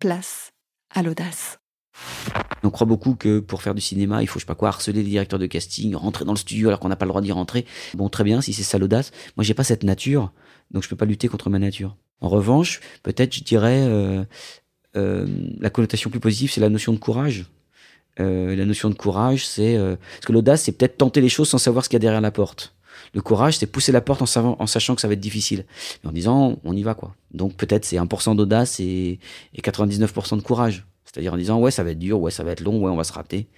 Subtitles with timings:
[0.00, 0.52] place
[0.92, 1.58] à l'audace.
[2.62, 5.02] On croit beaucoup que pour faire du cinéma, il faut, je sais pas quoi, harceler
[5.02, 7.32] les directeurs de casting, rentrer dans le studio alors qu'on n'a pas le droit d'y
[7.32, 7.66] rentrer.
[7.94, 9.12] Bon, très bien, si c'est ça l'audace.
[9.36, 10.32] Moi, j'ai pas cette nature,
[10.70, 11.96] donc je peux pas lutter contre ma nature.
[12.20, 14.24] En revanche, peut-être, je dirais, euh,
[14.96, 15.26] euh,
[15.58, 17.46] la connotation plus positive, c'est la notion de courage.
[18.18, 21.58] Euh, la notion de courage, c'est parce que l'audace, c'est peut-être tenter les choses sans
[21.58, 22.74] savoir ce qu'il y a derrière la porte.
[23.12, 25.64] Le courage, c'est pousser la porte en, sachant que ça va être difficile,
[26.02, 27.14] mais en disant on y va quoi.
[27.32, 29.18] Donc peut-être c'est 1% d'audace et,
[29.54, 30.86] et 99% de courage.
[31.04, 32.96] C'est-à-dire en disant ouais ça va être dur, ouais ça va être long, ouais on
[32.96, 33.48] va se rater,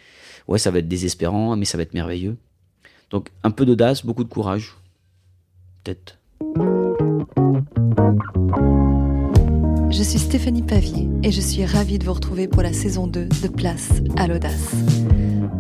[0.49, 2.37] ouais ça va être désespérant, mais ça va être merveilleux.
[3.11, 4.75] Donc un peu d'audace, beaucoup de courage,
[5.85, 6.19] peut-être.
[9.91, 13.27] Je suis Stéphanie Pavier et je suis ravie de vous retrouver pour la saison 2
[13.27, 14.75] de Place à l'audace.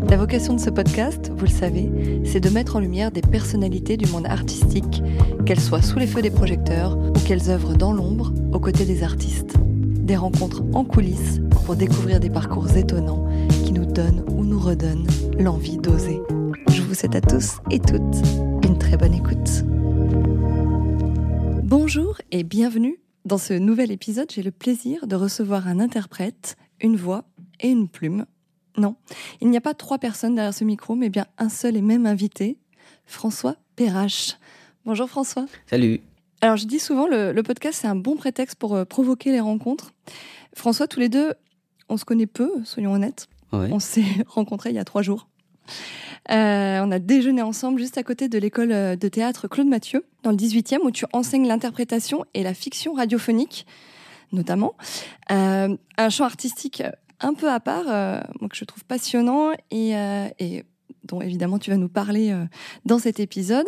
[0.09, 1.91] La vocation de ce podcast, vous le savez,
[2.25, 5.03] c'est de mettre en lumière des personnalités du monde artistique,
[5.47, 9.03] qu'elles soient sous les feux des projecteurs ou qu'elles œuvrent dans l'ombre aux côtés des
[9.03, 9.57] artistes.
[9.59, 13.27] Des rencontres en coulisses pour découvrir des parcours étonnants
[13.65, 15.07] qui nous donnent ou nous redonnent
[15.39, 16.21] l'envie d'oser.
[16.71, 18.23] Je vous souhaite à tous et toutes
[18.65, 19.65] une très bonne écoute.
[21.65, 26.97] Bonjour et bienvenue dans ce nouvel épisode, j'ai le plaisir de recevoir un interprète, une
[26.97, 27.25] voix
[27.61, 28.27] et une plume.
[28.77, 28.97] Non,
[29.41, 32.07] il n'y a pas trois personnes derrière ce micro, mais bien un seul et même
[32.07, 32.57] invité,
[33.07, 34.39] François Perrache.
[34.85, 35.47] Bonjour François.
[35.67, 36.01] Salut.
[36.41, 39.41] Alors je dis souvent, le, le podcast, c'est un bon prétexte pour euh, provoquer les
[39.41, 39.93] rencontres.
[40.55, 41.35] François, tous les deux,
[41.89, 43.29] on se connaît peu, soyons honnêtes.
[43.53, 43.69] Ouais.
[43.71, 45.29] On s'est rencontrés il y a trois jours.
[46.31, 50.05] Euh, on a déjeuné ensemble juste à côté de l'école euh, de théâtre Claude Mathieu,
[50.23, 53.67] dans le 18e, où tu enseignes l'interprétation et la fiction radiophonique,
[54.31, 54.75] notamment.
[55.31, 56.83] Euh, un champ artistique
[57.23, 60.65] un peu à part, euh, moi, que je trouve passionnant et, euh, et
[61.05, 62.45] dont évidemment tu vas nous parler euh,
[62.85, 63.67] dans cet épisode.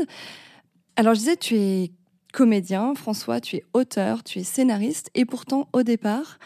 [0.96, 1.92] Alors je disais, tu es
[2.32, 6.38] comédien, François, tu es auteur, tu es scénariste, et pourtant au départ,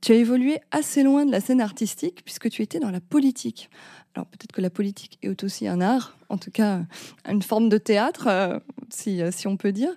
[0.00, 3.70] tu as évolué assez loin de la scène artistique puisque tu étais dans la politique.
[4.14, 6.82] Alors peut-être que la politique est aussi un art, en tout cas
[7.28, 9.90] une forme de théâtre, si, si on peut dire.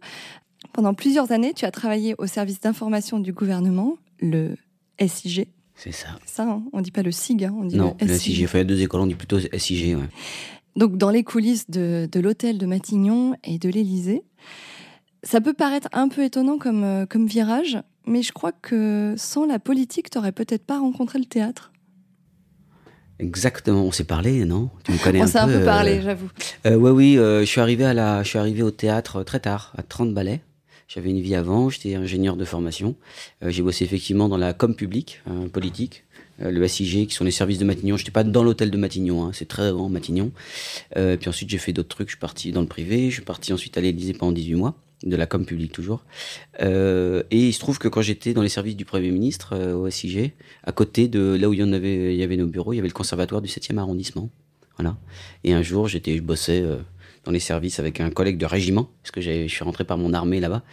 [0.74, 4.56] Pendant plusieurs années, tu as travaillé au service d'information du gouvernement, le
[5.00, 5.48] SIG.
[5.80, 6.08] C'est ça.
[6.26, 8.44] Ça, hein on dit pas le SIG, hein, on dit Non, le le SIG.
[8.44, 9.96] Enfin, il y a deux écoles, on dit plutôt SIG.
[9.96, 10.04] Ouais.
[10.76, 14.24] Donc dans les coulisses de, de l'hôtel de Matignon et de l'Élysée.
[15.24, 19.46] Ça peut paraître un peu étonnant comme, euh, comme virage, mais je crois que sans
[19.46, 21.72] la politique, tu n'aurais peut-être pas rencontré le théâtre.
[23.20, 23.84] Exactement.
[23.84, 24.70] On s'est parlé, non?
[24.84, 26.30] Tu me connais On un s'est un peu euh, parlé, j'avoue.
[26.66, 29.42] Euh, ouais, oui, euh, je suis arrivé à la, je suis arrivé au théâtre très
[29.42, 30.42] tard, à 30 ballets.
[30.90, 32.96] J'avais une vie avant, j'étais ingénieur de formation.
[33.44, 36.04] Euh, j'ai bossé effectivement dans la com publique, euh, politique,
[36.42, 37.96] euh, le SIG, qui sont les services de Matignon.
[37.96, 40.32] J'étais pas dans l'hôtel de Matignon, hein, c'est très grand Matignon.
[40.98, 42.08] Euh, puis ensuite j'ai fait d'autres trucs.
[42.08, 44.74] Je suis parti dans le privé, je suis parti ensuite à l'Élysée pendant 18 mois,
[45.04, 46.04] de la com publique toujours.
[46.62, 49.76] Euh, et il se trouve que quand j'étais dans les services du Premier ministre euh,
[49.76, 50.34] au SIG,
[50.64, 52.78] à côté de là où il y en avait, il y avait nos bureaux, il
[52.78, 54.30] y avait le conservatoire du 7e arrondissement.
[54.78, 54.98] Voilà.
[55.44, 56.78] Et un jour, j'étais, je bossais euh,
[57.30, 60.14] dans les services avec un collègue de régiment, parce que je suis rentré par mon
[60.14, 60.64] armée là-bas.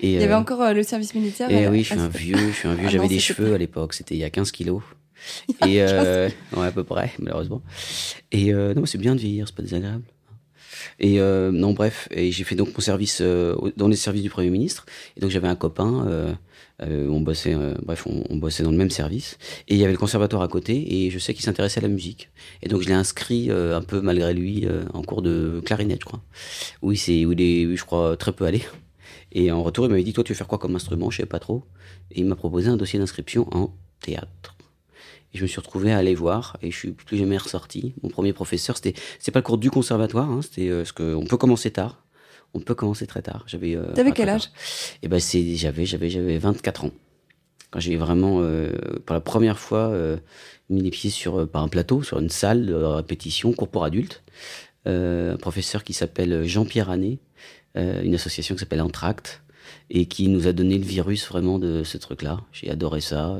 [0.00, 1.50] Et, Il y avait euh, encore euh, le service militaire.
[1.50, 2.84] et euh, oui, je suis un vieux, je suis un vieux.
[2.86, 4.82] Ah J'avais des cheveux à l'époque, c'était il y a 15 kilos.
[5.66, 7.60] Et euh, ouais, à peu près, malheureusement.
[8.32, 10.04] Et non, c'est bien de vieillir, c'est pas désagréable.
[11.00, 14.86] Et non, bref, et j'ai fait donc mon service dans les services du Premier ministre.
[15.16, 16.36] Et donc j'avais un copain,
[16.82, 19.38] euh, on bossait, euh, bref, on, on bossait dans le même service.
[19.68, 21.88] Et il y avait le conservatoire à côté, et je sais qu'il s'intéressait à la
[21.88, 22.30] musique.
[22.62, 26.00] Et donc je l'ai inscrit euh, un peu malgré lui euh, en cours de clarinette,
[26.00, 26.22] je crois.
[26.82, 28.62] Oui, c'est où il est, je crois, très peu allé.
[29.32, 31.10] Et en retour, il m'avait dit, toi, tu veux faire quoi comme instrument?
[31.10, 31.64] Je sais pas trop.
[32.10, 34.56] Et il m'a proposé un dossier d'inscription en théâtre.
[35.34, 37.94] Et je me suis retrouvé à aller voir et je suis plus jamais ressorti.
[38.02, 41.14] Mon premier professeur, c'était, c'est pas le cours du conservatoire, hein, c'était euh, ce que
[41.14, 42.05] on peut commencer tard.
[42.56, 43.44] On peut commencer très tard.
[43.46, 43.76] J'avais.
[43.76, 44.50] Euh, T'avais quel âge?
[45.02, 46.90] Eh ben c'est, j'avais, j'avais, j'avais 24 ans
[47.70, 48.72] quand j'ai vraiment, euh,
[49.04, 50.16] pour la première fois, euh,
[50.70, 54.22] mis les pieds sur par un plateau, sur une salle de répétition, cours pour adultes.
[54.86, 57.18] Un professeur qui s'appelle Jean-Pierre Anné,
[57.76, 59.42] euh, une association qui s'appelle Entracte,
[59.90, 62.40] et qui nous a donné le virus vraiment de ce truc-là.
[62.52, 63.38] J'ai adoré ça.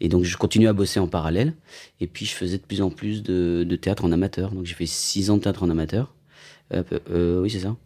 [0.00, 1.54] Et donc je continue à bosser en parallèle.
[2.00, 4.52] Et puis je faisais de plus en plus de, de théâtre en amateur.
[4.52, 6.14] Donc j'ai fait six ans de théâtre en amateur.
[6.72, 7.76] Euh, euh, oui, c'est ça.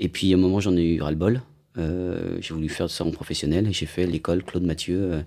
[0.00, 1.42] Et puis à un moment j'en ai eu ras-le-bol.
[1.76, 5.20] Euh, j'ai voulu faire ça en professionnel j'ai fait l'école Claude Mathieu euh,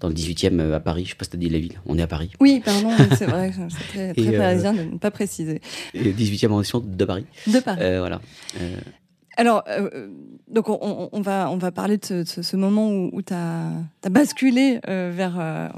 [0.00, 1.04] dans le 18e euh, à Paris.
[1.04, 1.80] Je sais pas si t'as dit la ville.
[1.84, 2.30] On est à Paris.
[2.40, 5.60] Oui, pardon, c'est vrai, c'est très, très parisien de ne pas préciser.
[5.92, 7.26] Et le 18e arrondissement de Paris.
[7.46, 7.80] De Paris.
[7.98, 8.20] Voilà.
[9.38, 10.08] Euh, Alors, euh,
[10.52, 13.70] donc on, on, va, on va parler de ce, moment où, où tu as,
[14.10, 15.68] basculé euh, vers euh,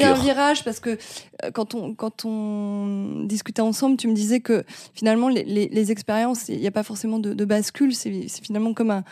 [0.00, 4.64] un virage parce que euh, quand, on, quand on discutait ensemble, tu me disais que
[4.94, 8.72] finalement les, les, les expériences, il n'y a pas forcément de, de bascule, c'est finalement
[8.72, 9.04] comme un,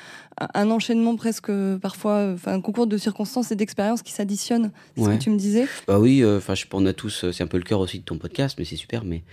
[0.54, 1.52] un, enchaînement presque
[1.82, 4.70] parfois, enfin un concours de circonstances et d'expériences qui s'additionnent.
[4.96, 7.46] C'est ce que tu me disais Bah oui, enfin je on a tous, c'est un
[7.46, 9.04] peu le cœur aussi de ton podcast, mais c'est super.
[9.04, 9.24] Mais,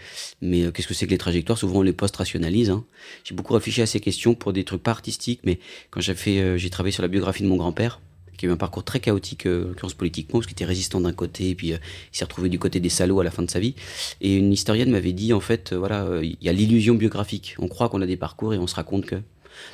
[0.42, 1.58] mais qu'est-ce que c'est que les trajectoires?
[1.58, 2.70] Souvent on les post-rationalise.
[2.70, 2.84] Hein.
[3.24, 5.60] J'ai beaucoup réfléchi à ces questions pour des trucs pas artistiques, mais
[5.92, 8.00] quand j'ai fait, euh, j'ai travaillé sur la biographie de mon grand-père,
[8.40, 11.50] qui a eu un parcours très chaotique, euh, politiquement, parce qu'il était résistant d'un côté,
[11.50, 11.78] et puis euh,
[12.14, 13.76] il s'est retrouvé du côté des salauds à la fin de sa vie.
[14.22, 17.56] Et une historienne m'avait dit, en fait, euh, voilà, il y a l'illusion biographique.
[17.60, 19.16] On croit qu'on a des parcours et on se raconte que.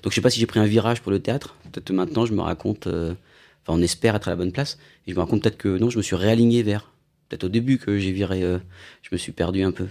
[0.01, 1.55] Donc je sais pas si j'ai pris un virage pour le théâtre.
[1.71, 5.15] Peut-être maintenant je me raconte, enfin on espère être à la bonne place, et je
[5.15, 6.91] me raconte peut-être que non, je me suis réaligné vers.
[7.29, 9.85] Peut-être au début que j'ai viré, je me suis perdu un peu.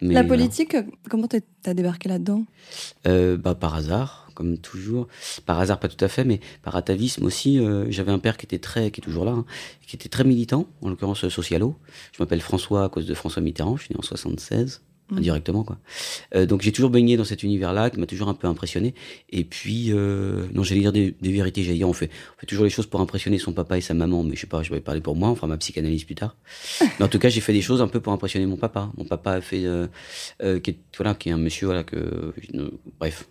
[0.00, 0.76] Mais, la politique,
[1.10, 2.44] comment t'as débarqué là-dedans?
[3.04, 5.08] Bah, Par hasard comme toujours.
[5.46, 7.58] Par hasard, pas tout à fait, mais par atavisme aussi.
[7.58, 9.44] Euh, j'avais un père qui était très, qui est toujours là, hein,
[9.86, 11.76] qui était très militant, en l'occurrence socialo.
[12.12, 13.76] Je m'appelle François à cause de François Mitterrand.
[13.76, 14.82] Je suis né en 76
[15.12, 15.18] mmh.
[15.18, 15.78] indirectement quoi.
[16.34, 18.94] Euh, donc j'ai toujours baigné dans cet univers-là qui m'a toujours un peu impressionné.
[19.30, 21.62] Et puis euh, non, j'allais dire des, des vérités.
[21.62, 23.94] J'allais dire on fait, on fait toujours les choses pour impressionner son papa et sa
[23.94, 26.14] maman, mais je sais pas, je vais parler pour moi, on fera ma psychanalyse plus
[26.14, 26.36] tard.
[26.80, 28.90] mais en tout cas, j'ai fait des choses un peu pour impressionner mon papa.
[28.96, 29.86] Mon papa a fait, euh,
[30.42, 32.32] euh qui est, voilà, qui est un monsieur voilà que,
[32.98, 33.28] bref,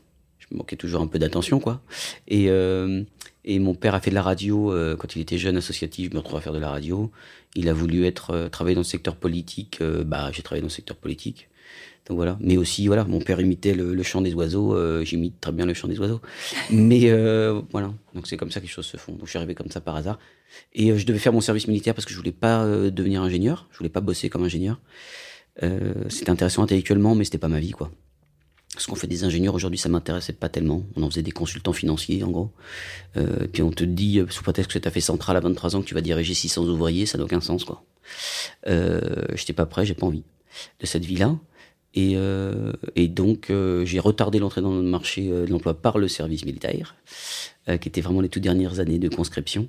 [0.51, 1.81] manquait toujours un peu d'attention, quoi.
[2.27, 3.03] Et, euh,
[3.44, 6.09] et mon père a fait de la radio euh, quand il était jeune associatif.
[6.09, 7.12] Je me retrouve à faire de la radio.
[7.56, 9.80] Il a voulu être euh, travailler dans le secteur politique.
[9.81, 11.50] Euh, bah, j'ai travaillé dans le secteur politique.
[12.07, 12.38] Donc voilà.
[12.39, 14.75] Mais aussi, voilà, mon père imitait le, chant des oiseaux.
[15.03, 16.19] J'imite très bien le chant des oiseaux.
[16.71, 17.12] Mais
[17.71, 17.94] voilà.
[18.15, 19.13] Donc c'est comme ça que les choses se font.
[19.13, 20.18] Donc je suis arrivé comme ça par hasard.
[20.74, 23.68] Et je devais faire mon service militaire parce que je voulais pas devenir ingénieur.
[23.71, 24.81] Je voulais pas bosser comme ingénieur.
[26.09, 27.92] c'était intéressant intellectuellement, mais c'était pas ma vie, quoi.
[28.78, 30.84] Ce qu'on fait des ingénieurs aujourd'hui, ça m'intéressait pas tellement.
[30.96, 32.52] On en faisait des consultants financiers, en gros.
[33.18, 35.76] Euh, puis on te dit, euh, sous prétexte que tu as fait central à 23
[35.76, 37.84] ans, que tu vas diriger 600 ouvriers, ça n'a aucun sens, quoi.
[38.68, 40.24] Euh, J'étais pas prêt, j'ai pas envie
[40.80, 41.38] de cette vie-là.
[41.94, 46.08] Et, euh, et donc, euh, j'ai retardé l'entrée dans le marché de l'emploi par le
[46.08, 46.96] service militaire,
[47.68, 49.68] qui était vraiment les toutes dernières années de conscription.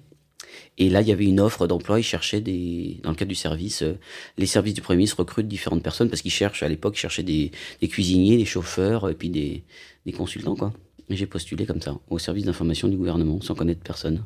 [0.79, 2.01] Et là, il y avait une offre d'emploi.
[2.01, 3.99] Ils cherchaient des, dans le cadre du service, euh,
[4.39, 7.51] les services du Premier ministre recrutent différentes personnes parce qu'ils cherchent, à l'époque, cherchaient des,
[7.83, 9.65] cuisiniers, des chauffeurs, et puis des,
[10.07, 10.73] des consultants, quoi.
[11.09, 14.25] Et j'ai postulé comme ça, au service d'information du gouvernement, sans connaître personne.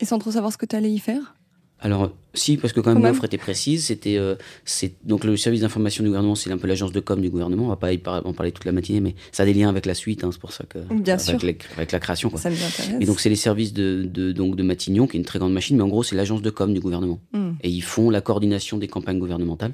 [0.00, 1.34] Et sans trop savoir ce que tu allais y faire?
[1.80, 4.34] Alors, si, parce que quand même l'offre était précise, c'était euh,
[4.64, 7.66] c'est donc le service d'information du gouvernement, c'est un peu l'agence de com du gouvernement.
[7.66, 7.90] On va pas
[8.24, 10.40] en parler toute la matinée, mais ça a des liens avec la suite, hein, c'est
[10.40, 11.72] pour ça que Bien avec, sûr.
[11.76, 12.30] avec la création.
[12.30, 12.40] Quoi.
[12.40, 12.90] Ça m'intéresse.
[13.00, 15.52] Et donc c'est les services de, de, donc de Matignon, qui est une très grande
[15.52, 17.20] machine, mais en gros c'est l'agence de com du gouvernement.
[17.32, 17.47] Mm.
[17.62, 19.72] Et ils font la coordination des campagnes gouvernementales.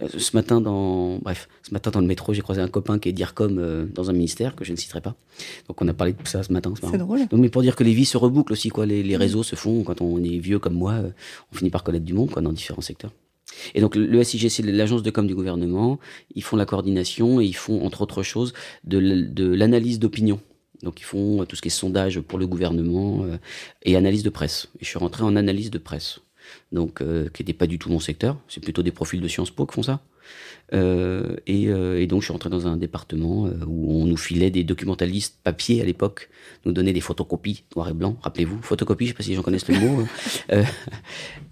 [0.00, 3.08] Euh, ce matin dans bref, ce matin dans le métro, j'ai croisé un copain qui
[3.08, 5.14] est DIRCOM euh, dans un ministère que je ne citerai pas.
[5.68, 6.72] Donc on a parlé de ça ce matin.
[6.80, 7.20] C'est drôle.
[7.28, 8.86] Donc mais pour dire que les vies se rebouclent aussi, quoi.
[8.86, 11.10] Les, les réseaux se font quand on est vieux comme moi, euh,
[11.52, 13.12] on finit par connaître du monde, quoi, dans différents secteurs.
[13.74, 15.98] Et donc le SIG, c'est l'agence de com du gouvernement.
[16.34, 18.54] Ils font la coordination et ils font, entre autres choses,
[18.84, 18.98] de
[19.54, 20.40] l'analyse d'opinion.
[20.82, 23.26] Donc ils font tout ce qui est sondage pour le gouvernement
[23.82, 24.68] et analyse de presse.
[24.80, 26.20] Et je suis rentré en analyse de presse,
[26.72, 28.38] donc euh, qui n'était pas du tout mon secteur.
[28.48, 30.00] C'est plutôt des profils de Sciences Po qui font ça.
[30.72, 34.50] Euh, et, euh, et, donc je suis rentré dans un département où on nous filait
[34.50, 36.30] des documentalistes papier à l'époque,
[36.64, 38.16] nous donnaient des photocopies noir et blanc.
[38.22, 40.06] Rappelez-vous, photocopie, je sais pas si les gens connaissent le mot.
[40.50, 40.64] Hein.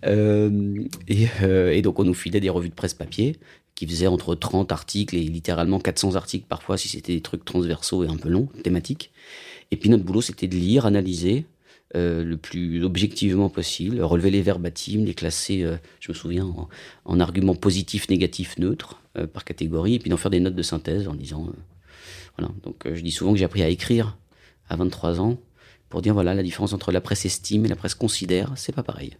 [1.08, 1.28] et,
[1.76, 3.36] et, donc on nous filait des revues de presse papier
[3.74, 8.04] qui faisaient entre 30 articles et littéralement 400 articles parfois si c'était des trucs transversaux
[8.04, 9.10] et un peu longs, thématiques.
[9.70, 11.44] Et puis notre boulot c'était de lire, analyser,
[11.96, 16.68] euh, le plus objectivement possible, relever les verbatims, les classer, euh, je me souviens, en,
[17.04, 20.62] en arguments positifs, négatifs, neutres, euh, par catégorie, et puis d'en faire des notes de
[20.62, 21.48] synthèse en disant...
[22.38, 24.16] voilà, donc je dis souvent que j'ai appris à écrire
[24.68, 25.38] à 23 ans,
[25.88, 28.84] pour dire, voilà, la différence entre la presse estime et la presse considère, c'est pas
[28.84, 29.16] pareil.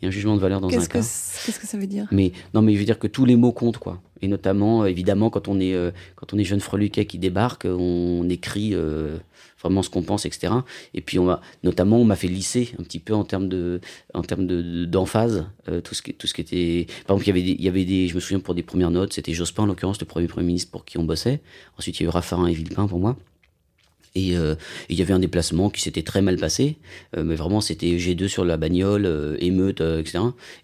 [0.00, 0.98] Il y a un jugement de valeur dans un cas.
[0.98, 2.06] Qu'est-ce que ça veut dire?
[2.10, 4.02] Mais non, mais je veux dire que tous les mots comptent, quoi.
[4.20, 8.28] Et notamment, évidemment, quand on est euh, quand on est jeune freluquet qui débarque, on
[8.28, 9.18] écrit euh,
[9.60, 10.52] vraiment ce qu'on pense, etc.
[10.94, 13.80] Et puis on va, notamment, on m'a fait lisser un petit peu en termes de
[14.14, 16.86] en termes de d'emphase euh, tout ce qui tout ce qui était.
[17.06, 18.62] Par exemple, il y avait des, il y avait des, je me souviens pour des
[18.62, 21.40] premières notes, c'était Jospin en l'occurrence, le premier premier ministre pour qui on bossait.
[21.78, 23.16] Ensuite, il y a eu Raffarin et Villepin pour moi.
[24.18, 24.56] Et euh,
[24.88, 26.76] il y avait un déplacement qui s'était très mal passé,
[27.16, 30.18] euh, mais vraiment c'était G2 sur la bagnole, euh, émeute, etc.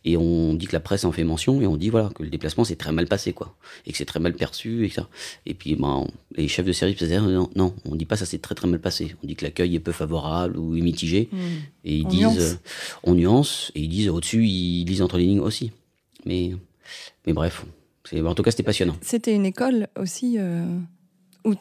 [0.04, 2.30] Et on dit que la presse en fait mention et on dit voilà que le
[2.30, 3.56] déplacement s'est très mal passé quoi,
[3.86, 5.02] et que c'est très mal perçu, etc.
[5.46, 8.38] Et puis ben, les chefs de service disaient non, non, on dit pas ça s'est
[8.38, 9.14] très très mal passé.
[9.22, 11.38] On dit que l'accueil est peu favorable ou est mitigé, mmh.
[11.84, 12.58] et ils On disent nuance.
[13.04, 15.70] on nuance et ils disent au-dessus ils lisent entre les lignes aussi.
[16.26, 16.50] Mais
[17.24, 17.64] mais bref,
[18.12, 18.96] en tout cas c'était passionnant.
[19.00, 20.38] C'était une école aussi
[21.44, 21.54] où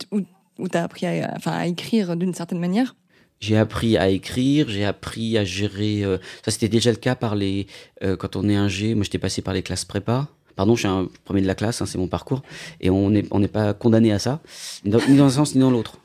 [0.60, 2.96] où tu as appris à, enfin, à écrire d'une certaine manière.
[3.44, 6.02] J'ai appris à écrire, j'ai appris à gérer.
[6.06, 7.68] Euh, ça, c'était déjà le cas par les.
[8.02, 10.30] Euh, quand on est un G, moi, j'étais passé par les classes prépa.
[10.56, 12.42] Pardon, je suis un premier de la classe, hein, c'est mon parcours.
[12.80, 14.42] Et on n'est on n'est pas condamné à ça,
[14.86, 15.98] ni dans, un sens ni dans l'autre.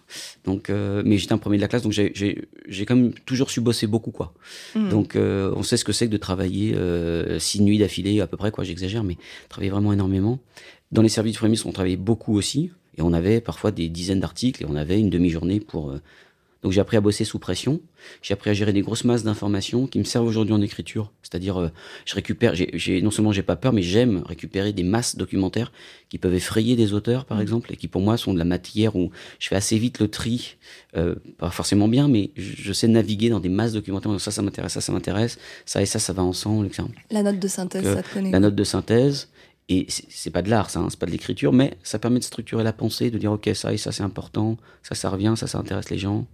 [0.44, 3.60] Donc, euh, mais j'étais un premier de la classe, donc j'ai quand même toujours su
[3.60, 4.34] bosser beaucoup, quoi.
[4.74, 4.88] Mmh.
[4.88, 6.74] Donc, on sait ce que c'est que de travailler
[7.38, 8.64] six nuits d'affilée, à peu près, quoi.
[8.64, 9.16] J'exagère, mais
[9.48, 10.40] travailler vraiment énormément.
[10.90, 12.72] Dans les services de on travaillait beaucoup aussi.
[12.98, 15.94] Et on avait parfois des dizaines d'articles et on avait une demi-journée pour
[16.62, 17.80] donc j'ai appris à bosser sous pression,
[18.20, 21.12] j'ai appris à gérer des grosses masses d'informations qui me servent aujourd'hui en écriture.
[21.22, 21.68] C'est-à-dire, euh,
[22.04, 22.54] je récupère,
[23.02, 25.70] non seulement j'ai pas peur, mais j'aime récupérer des masses documentaires
[26.08, 27.42] qui peuvent effrayer des auteurs, par mmh.
[27.42, 30.08] exemple, et qui pour moi sont de la matière où je fais assez vite le
[30.08, 30.56] tri,
[30.96, 34.20] euh, pas forcément bien, mais je, sais naviguer dans des masses documentaires.
[34.20, 36.82] Ça, ça m'intéresse, ça, ça m'intéresse, ça et ça, ça va ensemble, etc.
[37.12, 38.32] La note de synthèse, ça te connaît.
[38.32, 39.28] La note de synthèse.
[39.70, 42.24] Et c'est pas de l'art, ça, hein, c'est pas de l'écriture, mais ça permet de
[42.24, 45.46] structurer la pensée, de dire ok ça et ça c'est important, ça ça revient, ça
[45.46, 46.26] ça intéresse les gens.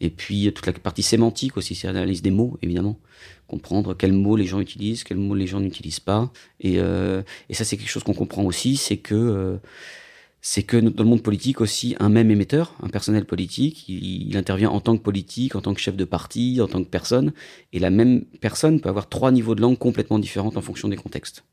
[0.00, 2.98] Et puis toute la partie sémantique aussi, c'est l'analyse des mots, évidemment.
[3.46, 6.32] Comprendre quels mots les gens utilisent, quels mots les gens n'utilisent pas.
[6.60, 9.58] Et, euh, ça, c'est quelque chose qu'on comprend aussi, c'est que, euh,
[10.66, 14.80] que dans le monde politique aussi, un même émetteur, un personnel politique, il, intervient en
[14.80, 17.32] tant que politique, en tant que chef de parti, en tant que personne.
[17.72, 20.96] Et la même personne peut avoir trois niveaux de langue complètement différents en fonction des
[20.96, 21.44] contextes.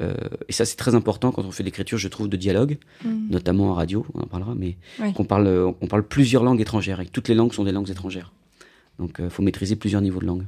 [0.00, 0.14] Euh,
[0.48, 3.30] et ça, c'est très important quand on fait l'écriture, je trouve, de dialogue, mm.
[3.30, 4.76] notamment en radio, on en parlera, mais
[5.14, 8.32] qu'on parle, on parle plusieurs langues étrangères, et toutes les langues sont des langues étrangères.
[8.98, 10.46] Donc, il euh, faut maîtriser plusieurs niveaux de langue.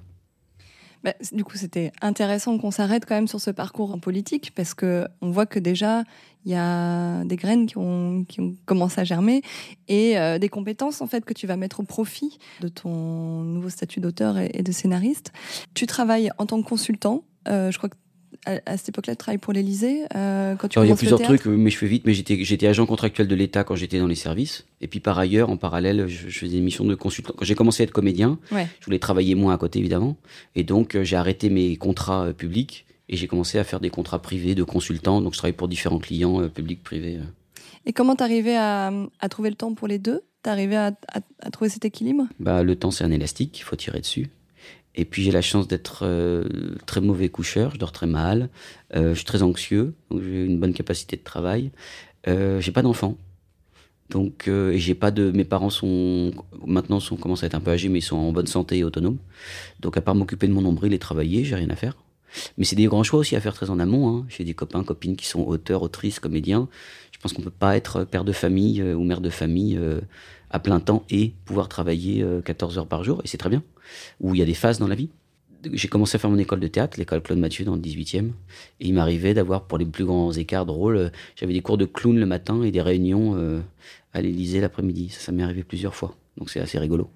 [1.04, 4.74] Bah, du coup, c'était intéressant qu'on s'arrête quand même sur ce parcours en politique, parce
[4.74, 6.02] que on voit que déjà,
[6.44, 9.42] il y a des graines qui ont, qui ont commencé à germer
[9.88, 13.68] et euh, des compétences en fait que tu vas mettre au profit de ton nouveau
[13.68, 15.32] statut d'auteur et, et, de scénariste.
[15.74, 17.24] Tu travailles en tant que consultant.
[17.46, 17.96] je crois que
[18.46, 21.46] à, cette époque-là, tu travailles pour l'Elysée euh, quand tu Il y a plusieurs trucs,
[21.46, 22.04] mais je fais vite.
[22.06, 24.66] Mais j'étais, agent contractuel de l'État quand j'étais dans les services.
[24.80, 27.34] Et puis par ailleurs, en parallèle, je, faisais des missions de consultant.
[27.36, 30.16] Quand j'ai commencé à être comédien, je voulais travailler moins à côté, évidemment.
[30.54, 33.90] Et donc, euh, j'ai arrêté mes contrats euh, publics et j'ai commencé à faire des
[33.90, 35.20] contrats privés de consultant.
[35.20, 37.18] Donc, je travaille pour différents clients, euh, publics, privés.
[37.84, 40.22] Et comment t'arrivais à, à trouver le temps pour les deux?
[40.42, 42.26] T'arrivais à, à, à trouver cet équilibre?
[42.38, 44.28] Bah, Le temps, c'est un élastique, il faut tirer dessus.
[44.96, 46.44] Et puis j'ai la chance d'être euh,
[46.86, 48.48] très mauvais coucheur, je dors très mal,
[48.94, 51.70] euh, je suis très anxieux, donc j'ai une bonne capacité de travail.
[52.28, 53.16] Euh, j'ai pas d'enfants,
[54.10, 55.30] donc euh, j'ai pas de.
[55.30, 56.32] Mes parents sont
[56.64, 58.84] maintenant sont commencent à être un peu âgés, mais ils sont en bonne santé et
[58.84, 59.18] autonomes.
[59.80, 61.96] Donc à part m'occuper de mon nombril et travailler, j'ai rien à faire.
[62.58, 64.08] Mais c'est des grands choix aussi à faire très en amont.
[64.08, 64.26] Hein.
[64.28, 66.68] J'ai des copains, copines qui sont auteurs, autrices, comédiens.
[67.12, 69.80] Je pense qu'on peut pas être père de famille ou mère de famille
[70.50, 73.62] à plein temps et pouvoir travailler 14 heures par jour, et c'est très bien
[74.20, 75.10] où il y a des phases dans la vie.
[75.72, 78.32] J'ai commencé à faire mon école de théâtre, l'école Claude Mathieu dans le 18e, et
[78.80, 82.16] il m'arrivait d'avoir pour les plus grands écarts drôles, euh, j'avais des cours de clown
[82.16, 83.60] le matin et des réunions euh,
[84.12, 85.08] à l'Élysée l'après-midi.
[85.08, 87.10] Ça, ça m'est arrivé plusieurs fois, donc c'est assez rigolo.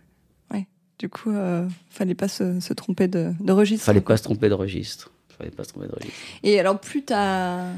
[1.00, 3.86] Du coup, euh, fallait pas se, tromper de, de registre.
[3.86, 5.10] Fallait pas se tromper de registre.
[5.30, 6.14] Fallait pas se tromper de registre.
[6.42, 7.72] Et alors, plus as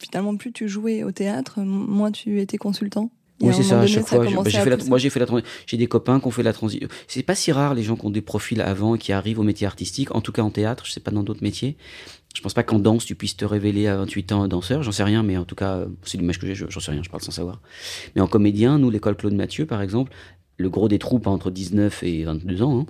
[0.00, 3.12] finalement plus tu jouais au théâtre, moins tu étais consultant.
[3.40, 4.18] Oui, c'est ça, à chaque fois.
[4.18, 4.44] Bah, moi,
[4.98, 5.26] j'ai fait la
[5.66, 6.88] J'ai des copains qui ont fait la transition.
[7.06, 9.44] C'est pas si rare, les gens qui ont des profils avant et qui arrivent au
[9.44, 10.12] métier artistique.
[10.12, 11.76] En tout cas, en théâtre, je sais pas dans d'autres métiers.
[12.34, 14.82] Je pense pas qu'en danse, tu puisses te révéler à 28 ans danseur.
[14.82, 16.54] J'en sais rien, mais en tout cas, c'est l'image que j'ai.
[16.54, 17.60] J'en sais rien, je parle sans savoir.
[18.14, 20.12] Mais en comédien, nous, l'école Claude Mathieu, par exemple,
[20.58, 22.86] le gros des troupes entre 19 et 22 ans, hein.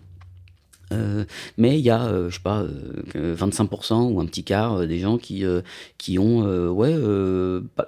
[0.93, 1.25] Euh,
[1.57, 4.87] mais il y a, euh, je sais pas, euh, 25% ou un petit quart euh,
[4.87, 5.63] des gens qui, euh,
[5.99, 6.95] qui ont ouais,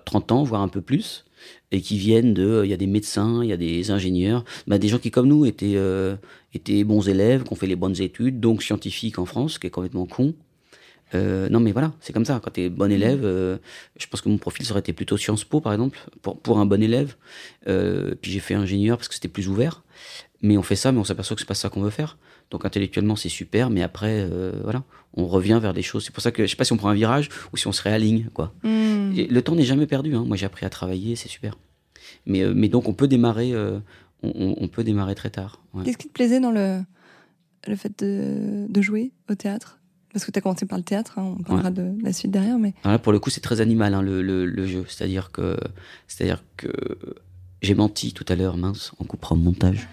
[0.05, 1.25] 30 ans, voire un peu plus,
[1.71, 4.79] et qui viennent de, il y a des médecins, il y a des ingénieurs, bah,
[4.79, 6.17] des gens qui comme nous étaient, euh,
[6.55, 9.67] étaient bons élèves, qui ont fait les bonnes études, donc scientifiques en France, ce qui
[9.67, 10.35] est complètement con.
[11.15, 12.41] Euh, non mais voilà, c'est comme ça.
[12.43, 13.59] Quand tu es bon élève, euh,
[13.99, 16.67] je pense que mon profil serait été plutôt Sciences Po par exemple, pour, pour un
[16.67, 17.17] bon élève.
[17.67, 19.83] Euh, puis j'ai fait ingénieur parce que c'était plus ouvert.
[20.41, 22.19] Mais on fait ça, mais on s'aperçoit que c'est pas ça qu'on veut faire.
[22.51, 24.27] Donc intellectuellement c'est super, mais après
[24.63, 24.85] voilà,
[25.15, 26.05] on revient vers des choses.
[26.05, 27.73] C'est pour ça que je sais pas si on prend un virage ou si on
[27.73, 28.55] se réaligne quoi.
[28.63, 29.13] Hmm.
[29.15, 30.15] Le temps n'est jamais perdu.
[30.15, 30.25] Hein.
[30.27, 31.59] Moi j'ai appris à travailler, c'est super.
[32.25, 33.53] Mais mais donc on peut démarrer,
[34.23, 35.61] on, on, peut démarrer très tard.
[35.75, 35.85] Ouais.
[35.85, 36.81] Qu'est-ce qui te plaisait dans le
[37.67, 39.79] le fait de, de jouer au théâtre?
[40.13, 41.75] Parce que tu as commencé par le théâtre, hein, on parlera ouais.
[41.75, 42.59] de la suite derrière.
[42.59, 42.75] Mais...
[42.83, 44.85] Alors là, pour le coup, c'est très animal hein, le, le, le, jeu.
[44.89, 45.57] C'est-à-dire que,
[46.07, 46.73] c'est-à-dire que
[47.63, 49.89] j'ai menti tout à l'heure, mince, on coupera au montage.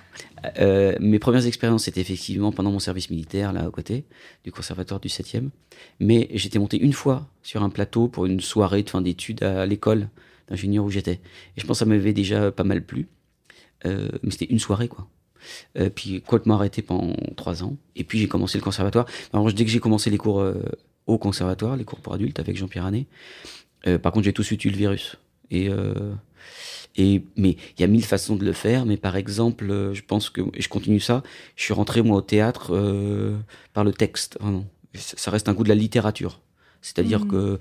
[0.59, 4.05] Euh, mes premières expériences, c'était effectivement pendant mon service militaire, là, à côté,
[4.43, 5.49] du conservatoire du 7e.
[5.99, 9.65] Mais j'étais monté une fois sur un plateau pour une soirée de fin d'études à
[9.65, 10.09] l'école
[10.49, 11.19] d'ingénieur où j'étais.
[11.57, 13.07] Et je pense que ça m'avait déjà pas mal plu.
[13.85, 15.07] Euh, mais c'était une soirée, quoi.
[15.77, 17.75] Euh, puis complètement arrêté pendant trois ans.
[17.95, 19.05] Et puis j'ai commencé le conservatoire.
[19.33, 20.53] Alors dès que j'ai commencé les cours euh,
[21.07, 23.05] au conservatoire, les cours pour adultes avec Jean-Pierre Anet,
[23.87, 25.17] euh, par contre j'ai tout de suite eu le virus.
[25.51, 25.69] Et,
[26.97, 28.85] Et, mais il y a mille façons de le faire.
[28.85, 31.23] Mais par exemple, euh, je pense que, et je continue ça,
[31.55, 33.37] je suis rentré moi au théâtre euh,
[33.73, 34.65] par le texte, vraiment.
[34.93, 36.39] Ça reste un goût de la littérature.
[36.81, 37.59] C'est-à-dire que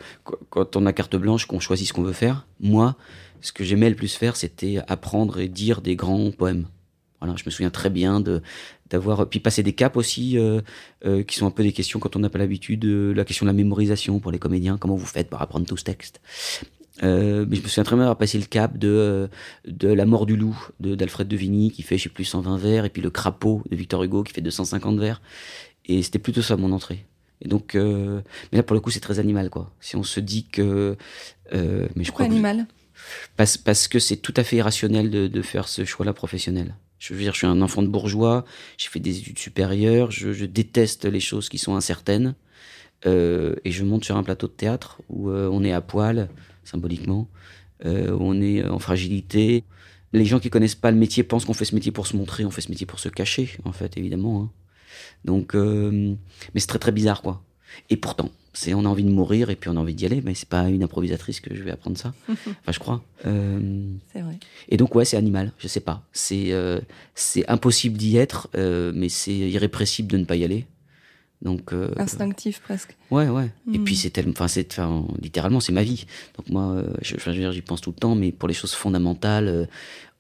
[0.50, 2.94] quand on a carte blanche, qu'on choisit ce qu'on veut faire, moi,
[3.40, 6.66] ce que j'aimais le plus faire, c'était apprendre et dire des grands poèmes.
[7.24, 8.42] Voilà, je me souviens très bien de
[8.90, 10.60] d'avoir puis passer des caps aussi euh,
[11.06, 13.46] euh, qui sont un peu des questions quand on n'a pas l'habitude euh, la question
[13.46, 16.20] de la mémorisation pour les comédiens comment vous faites pour apprendre tout ce texte
[17.02, 19.30] euh, mais je me souviens très bien d'avoir passé le cap de
[19.66, 22.84] de la mort du loup d'Alfred de Vigny qui fait je sais plus 120 vers
[22.84, 25.22] et puis le crapaud de Victor Hugo qui fait 250 vers.
[25.86, 27.06] Et c'était plutôt ça mon entrée.
[27.40, 29.72] Et donc mais là pour le coup c'est très animal quoi.
[29.80, 30.96] Si on se dit que
[31.52, 31.58] mais
[32.04, 32.66] je Pourquoi crois animal?
[33.36, 36.74] Parce, parce que c'est tout à fait irrationnel de, de faire ce choix-là professionnel.
[37.04, 38.46] Je veux dire, je suis un enfant de bourgeois,
[38.78, 42.34] j'ai fait des études supérieures, je, déteste les choses qui sont incertaines.
[43.04, 46.30] Euh, et je monte sur un plateau de théâtre où euh, on est à poil,
[46.64, 47.28] symboliquement,
[47.84, 49.64] euh, où on est en fragilité.
[50.14, 52.46] Les gens qui connaissent pas le métier pensent qu'on fait ce métier pour se montrer,
[52.46, 54.40] on fait ce métier pour se cacher, en fait, évidemment.
[54.40, 54.50] Hein.
[55.26, 56.14] Donc, euh,
[56.54, 57.42] mais c'est très très bizarre, quoi.
[57.90, 60.22] Et pourtant, c'est on a envie de mourir et puis on a envie d'y aller,
[60.24, 62.14] mais c'est pas une improvisatrice que je vais apprendre ça.
[62.28, 63.02] enfin, je crois.
[63.26, 64.38] Euh, c'est vrai.
[64.68, 65.52] Et donc ouais, c'est animal.
[65.58, 66.02] Je sais pas.
[66.12, 66.80] C'est euh,
[67.14, 70.66] c'est impossible d'y être, euh, mais c'est irrépressible de ne pas y aller.
[71.42, 72.96] Donc euh, instinctif presque.
[73.10, 73.50] Ouais, ouais.
[73.72, 73.98] Et puis hmm.
[73.98, 76.06] c'est tellement, enfin c'est, enfin, littéralement c'est ma vie.
[76.38, 78.72] Donc moi, je, je veux dire, j'y pense tout le temps, mais pour les choses
[78.72, 79.68] fondamentales,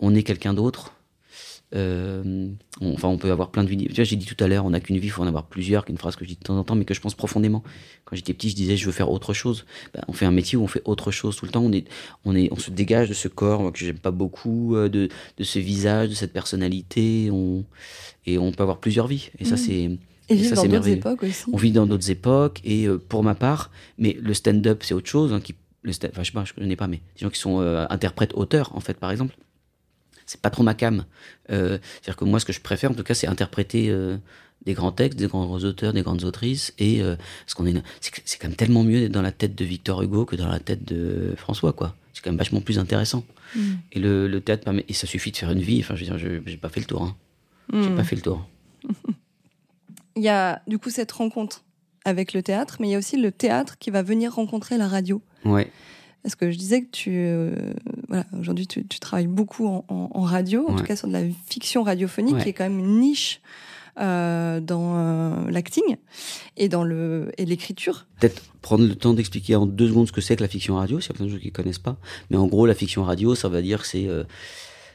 [0.00, 0.93] on est quelqu'un d'autre.
[1.74, 2.48] Euh,
[2.80, 3.76] enfin, on peut avoir plein de vies.
[3.76, 5.46] Tu vois, j'ai dit tout à l'heure, on n'a qu'une vie, il faut en avoir
[5.46, 7.64] plusieurs, qu'une phrase que je dis de temps en temps, mais que je pense profondément.
[8.04, 9.64] Quand j'étais petit, je disais, je veux faire autre chose.
[9.92, 11.64] Ben, on fait un métier où on fait autre chose tout le temps.
[11.64, 11.84] On est,
[12.24, 15.44] on est, on se dégage de ce corps que j'aime pas beaucoup, euh, de, de
[15.44, 17.30] ce visage, de cette personnalité.
[17.32, 17.64] On,
[18.26, 19.30] et on peut avoir plusieurs vies.
[19.38, 19.58] Et ça, mmh.
[19.58, 19.90] c'est.
[20.30, 21.44] Et, vivre dans d'autres époques aussi.
[21.52, 22.60] On vit dans d'autres époques.
[22.64, 25.32] Et euh, pour ma part, mais le stand-up, c'est autre chose.
[25.32, 27.58] Hein, qui, le enfin, je je connais pas, mais des gens qui sont
[27.90, 29.34] interprètes, auteurs, en fait, par exemple
[30.26, 31.04] c'est pas trop ma cam.
[31.50, 34.16] Euh, C'est-à-dire que moi, ce que je préfère, en tout cas, c'est interpréter euh,
[34.64, 36.72] des grands textes, des grands auteurs, des grandes autrices.
[36.78, 37.16] Et euh,
[37.46, 40.24] ce qu'on est, c'est quand même tellement mieux d'être dans la tête de Victor Hugo
[40.24, 41.94] que dans la tête de François, quoi.
[42.12, 43.24] C'est quand même vachement plus intéressant.
[43.56, 43.60] Mm.
[43.92, 45.80] Et le, le, théâtre permet, et ça suffit de faire une vie.
[45.80, 47.02] Enfin, je veux dire, j'ai pas fait le tour.
[47.02, 47.16] Hein.
[47.72, 47.96] J'ai mm.
[47.96, 48.48] pas fait le tour.
[50.16, 51.64] il y a du coup cette rencontre
[52.04, 54.88] avec le théâtre, mais il y a aussi le théâtre qui va venir rencontrer la
[54.88, 55.22] radio.
[55.44, 55.70] Ouais.
[56.24, 57.54] Parce que je disais que tu, euh,
[58.08, 61.22] voilà, aujourd'hui tu, tu, travailles beaucoup en, en, radio, en tout cas sur de la
[61.46, 63.42] fiction radiophonique, qui est quand même une niche
[64.00, 65.96] euh, dans euh, l'acting
[66.56, 68.06] et dans le et l'écriture.
[68.20, 70.98] Peut-être prendre le temps d'expliquer en deux secondes ce que c'est que la fiction radio,
[70.98, 71.98] s'il y a plein de gens qui connaissent pas.
[72.30, 74.08] Mais en gros, la fiction radio, ça va dire que c'est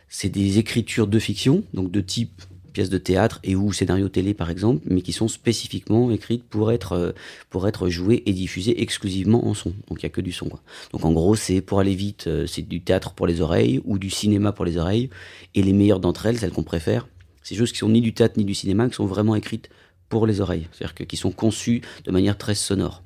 [0.09, 2.41] c'est des écritures de fiction, donc de type
[2.87, 6.93] de théâtre et ou scénario télé par exemple, mais qui sont spécifiquement écrites pour être
[6.93, 7.11] euh,
[7.49, 9.73] pour être jouées et diffusées exclusivement en son.
[9.89, 10.47] Donc il y a que du son.
[10.47, 10.61] Quoi.
[10.93, 13.99] Donc en gros, c'est pour aller vite, euh, c'est du théâtre pour les oreilles ou
[13.99, 15.09] du cinéma pour les oreilles.
[15.55, 17.09] Et les meilleures d'entre elles, celles qu'on préfère,
[17.43, 19.69] c'est choses qui sont ni du théâtre ni du cinéma, qui sont vraiment écrites
[20.07, 23.03] pour les oreilles, c'est-à-dire que qui sont conçues de manière très sonore.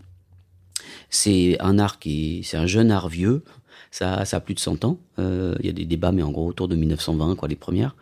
[1.09, 3.43] C'est un art qui, c'est un jeune art vieux.
[3.91, 4.97] Ça, ça a plus de 100 ans.
[5.19, 7.95] Euh, il y a des débats, mais en gros autour de 1920, quoi, les premières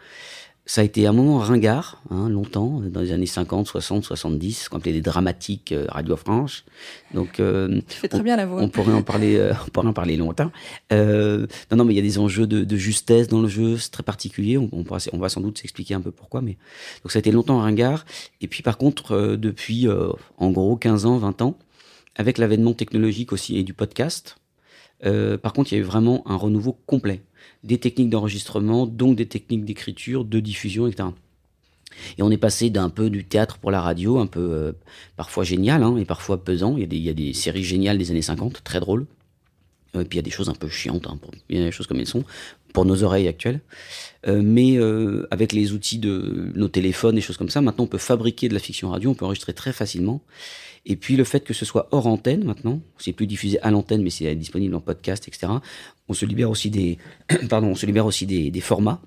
[0.65, 4.69] ça a été un moment ringard, hein, longtemps, dans les années 50, 60, 70, ce
[4.69, 6.65] qu'on appelait des dramatiques euh, Radio France.
[7.13, 8.62] Donc, euh, tu fais très on, bien la voix.
[8.62, 10.52] On pourrait en parler, euh, on pourrait en parler longtemps.
[10.93, 13.78] Euh, non, non, mais il y a des enjeux de, de justesse dans le jeu,
[13.78, 14.60] c'est très particulier.
[14.60, 16.58] On, on, pourra, on, va sans doute s'expliquer un peu pourquoi, mais
[17.04, 18.06] donc ça a été longtemps ringard.
[18.39, 19.88] Et puis par contre, depuis
[20.38, 21.58] en gros 15 ans, 20 ans,
[22.15, 24.38] avec l'avènement technologique aussi et du podcast,
[25.02, 27.24] par contre, il y a eu vraiment un renouveau complet
[27.63, 31.10] des techniques d'enregistrement, donc des techniques d'écriture, de diffusion, etc.
[32.17, 34.71] Et on est passé d'un peu du théâtre pour la radio, un peu euh,
[35.17, 36.76] parfois génial hein, et parfois pesant.
[36.78, 39.06] Il y, a des, il y, a des, séries géniales des années 50, très drôles.
[39.95, 41.62] Euh, et puis il y a des choses un peu chiantes, hein, pour, il y
[41.62, 42.24] a des choses comme elles sont,
[42.74, 43.60] pour nos oreilles actuelles.
[44.28, 47.88] Euh, mais euh, avec les outils de nos téléphones, et choses comme ça, maintenant on
[47.88, 50.21] peut fabriquer de la fiction radio, on peut enregistrer très facilement.
[50.86, 54.02] Et puis le fait que ce soit hors antenne maintenant, c'est plus diffusé à l'antenne,
[54.02, 55.54] mais c'est disponible en podcast, etc.
[56.08, 56.98] On se libère aussi des,
[57.50, 59.02] pardon, on se libère aussi des, formats.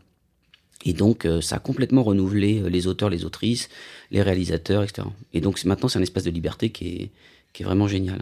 [0.85, 3.71] Et donc, euh, ça a complètement renouvelé euh, les auteurs, les autrices,
[4.11, 5.09] les réalisateurs, etc.
[5.33, 7.11] Et donc, maintenant, c'est un espace de liberté qui est,
[7.53, 8.21] qui est vraiment génial.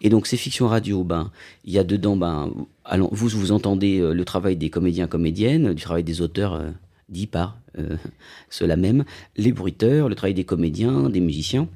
[0.00, 1.30] Et donc, ces fictions radio, ben,
[1.64, 2.52] il y a dedans, ben,
[2.84, 6.70] allons, vous, vous entendez euh, le travail des comédiens, comédiennes, du travail des auteurs euh,
[7.08, 7.96] dit par euh,
[8.50, 9.04] ceux-là même,
[9.36, 11.68] les bruiteurs, le travail des comédiens, des musiciens.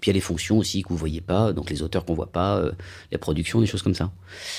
[0.00, 2.14] Puis il y a les fonctions aussi que vous voyez pas, donc les auteurs qu'on
[2.14, 2.72] voit pas, euh,
[3.12, 4.10] la production, des choses comme ça.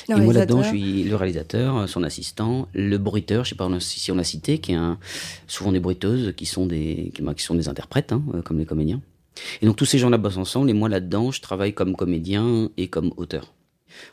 [0.09, 4.11] Et moi là-dedans, je suis le réalisateur, son assistant, le bruiteur, je sais pas si
[4.11, 4.99] on a cité, qui est un,
[5.47, 9.01] souvent des bruiteuses qui sont des, qui, qui sont des interprètes, hein, comme les comédiens.
[9.61, 12.87] Et donc tous ces gens-là bossent ensemble, et moi là-dedans, je travaille comme comédien et
[12.87, 13.53] comme auteur.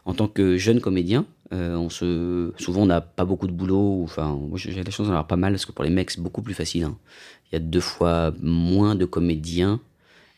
[0.05, 4.01] En tant que jeune comédien, euh, on se, souvent on n'a pas beaucoup de boulot.
[4.03, 6.43] Enfin, j'ai la chance d'en avoir pas mal parce que pour les mecs c'est beaucoup
[6.43, 6.85] plus facile.
[6.85, 6.97] hein.
[7.51, 9.81] Il y a deux fois moins de comédiens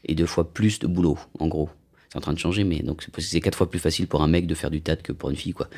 [0.05, 1.71] et deux fois plus de boulot, en gros.
[2.11, 4.49] C'est en train de changer, mais donc c'est quatre fois plus facile pour un mec
[4.49, 5.69] de faire du théâtre que pour une fille, quoi.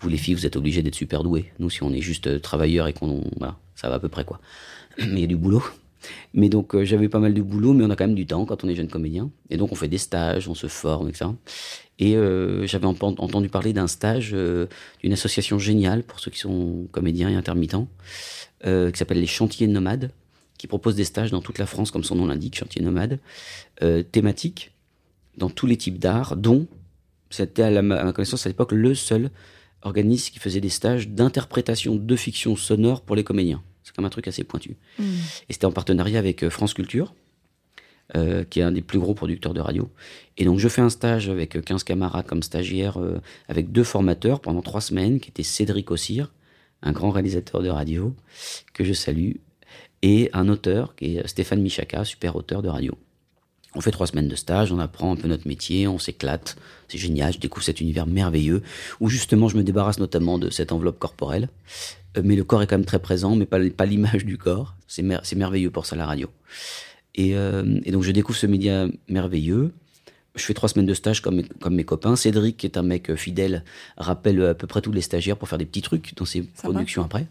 [0.00, 1.52] Vous les filles, vous êtes obligés d'être super doués.
[1.58, 4.24] Nous, si on est juste euh, travailleurs et qu'on, voilà, ça va à peu près,
[4.24, 4.40] quoi.
[4.98, 5.64] Mais il y a du boulot.
[6.32, 8.46] Mais donc euh, j'avais pas mal de boulot, mais on a quand même du temps
[8.46, 9.30] quand on est jeune comédien.
[9.50, 11.26] Et donc on fait des stages, on se forme, etc.
[11.98, 17.28] Et euh, j'avais entendu parler d'un stage d'une association géniale pour ceux qui sont comédiens
[17.28, 17.86] et intermittents,
[18.64, 20.10] qui s'appelle les Chantiers Nomades,
[20.60, 23.18] qui propose des stages dans toute la France, comme son nom l'indique, Chantiers Nomades,
[23.82, 24.72] euh, thématiques,
[25.36, 26.66] dans tous les types d'art, dont,
[27.30, 29.30] c'était à, ma connaissance à l'époque le seul
[29.82, 33.62] organisme qui faisait des stages d'interprétation de fiction sonore pour les comédiens.
[33.82, 34.76] C'est comme un truc assez pointu.
[35.48, 37.14] Et c'était en partenariat avec euh, France Culture,
[38.16, 39.88] euh, qui est un des plus gros producteurs de radio.
[40.36, 43.84] Et donc je fais un stage avec euh, 15 camarades comme stagiaires, euh, avec deux
[43.84, 46.32] formateurs pendant trois semaines, qui étaient Cédric Ossir,
[46.82, 48.16] un grand réalisateur de radio,
[48.74, 49.34] que je salue,
[50.02, 52.96] et un auteur, qui est Stéphane Michaka, super auteur de radio.
[53.74, 56.56] On fait trois semaines de stage, on apprend un peu notre métier, on s'éclate,
[56.88, 58.62] c'est génial, je découvre cet univers merveilleux,
[58.98, 61.48] où justement je me débarrasse notamment de cette enveloppe corporelle,
[62.16, 64.74] Euh, mais le corps est quand même très présent, mais pas, pas l'image du corps,
[64.88, 66.28] c'est mer- c'est merveilleux pour ça la radio.
[67.14, 69.70] Et, euh, et donc je découvre ce média merveilleux,
[70.34, 72.82] je fais trois semaines de stage comme, mes- comme mes copains, Cédric qui est un
[72.82, 73.62] mec fidèle,
[73.96, 77.02] rappelle à peu près tous les stagiaires pour faire des petits trucs dans ses productions
[77.04, 77.26] après.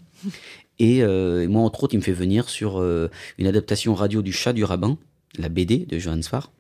[0.79, 4.21] Et, euh, et moi, entre autres, il me fait venir sur euh, une adaptation radio
[4.21, 4.97] du Chat du Rabbin,
[5.37, 6.51] la BD de Johannes Farr.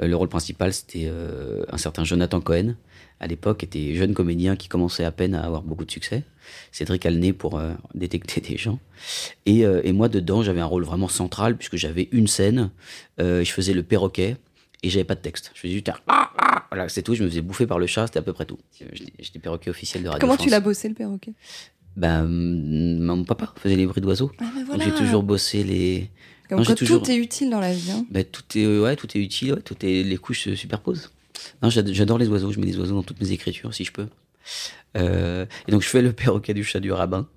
[0.00, 1.10] Euh, le rôle principal, c'était
[1.70, 2.74] un certain Jonathan Cohen.
[3.20, 6.22] À l'époque, était jeune comédien qui commençait à peine à avoir beaucoup de succès.
[6.72, 8.78] Cédric a le nez pour euh, détecter des gens.
[9.46, 12.70] Et, euh, et moi, dedans, j'avais un rôle vraiment central puisque j'avais une scène.
[13.20, 14.36] Euh, je faisais le perroquet
[14.82, 15.50] et j'avais pas de texte.
[15.54, 17.14] Je faisais juste ah, ah voilà, c'est tout.
[17.14, 18.58] Je me faisais bouffer par le chat, c'était à peu près tout.
[19.18, 21.32] J'étais perroquet officiel de Radio Comment tu l'as bossé le perroquet?
[21.98, 24.30] Ben, mon papa faisait les bruits d'oiseaux.
[24.38, 24.84] Ah ben Donc voilà.
[24.84, 26.10] j'ai toujours bossé les.
[26.48, 27.90] Comme Non, quoi, toujours- tout est utile dans la vie.
[27.90, 28.06] hein.
[28.10, 31.10] Ben, tout est, ouais, tout est utile, ouais, tout est, les couches se superposent.
[31.62, 33.92] Non, j'ad- j'adore les oiseaux, je mets des oiseaux dans toutes mes écritures, si je
[33.92, 34.06] peux.
[34.96, 37.28] Euh, et donc je fais le perroquet du chat du rabbin.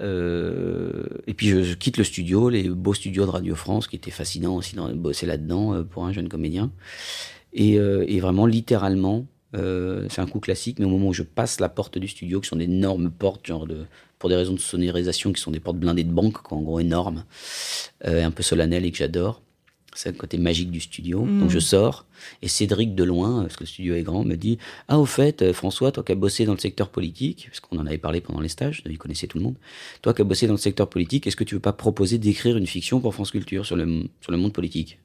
[0.00, 3.96] Euh, et puis je, je quitte le studio, les beaux studios de Radio France, qui
[3.96, 6.70] étaient fascinants aussi de bosser là-dedans euh, pour un jeune comédien.
[7.52, 11.22] Et, euh, et vraiment, littéralement, euh, c'est un coup classique, mais au moment où je
[11.22, 13.84] passe la porte du studio, qui sont d'énormes portes, genre de,
[14.18, 16.80] pour des raisons de sonorisation, qui sont des portes blindées de banque, quoi, en gros
[16.80, 17.24] énormes,
[18.06, 19.40] euh, un peu solennelles et que j'adore.
[19.96, 21.24] C'est le côté magique du studio.
[21.24, 21.40] Mm.
[21.40, 22.04] Donc je sors,
[22.42, 25.42] et Cédric de loin, parce que le studio est grand, me dit Ah, au fait,
[25.42, 28.20] euh, François, toi qui as bossé dans le secteur politique, parce qu'on en avait parlé
[28.20, 29.56] pendant les stages, il connaissait tout le monde,
[30.02, 32.56] toi qui as bossé dans le secteur politique, est-ce que tu veux pas proposer d'écrire
[32.56, 34.98] une fiction pour France Culture sur le, sur le monde politique?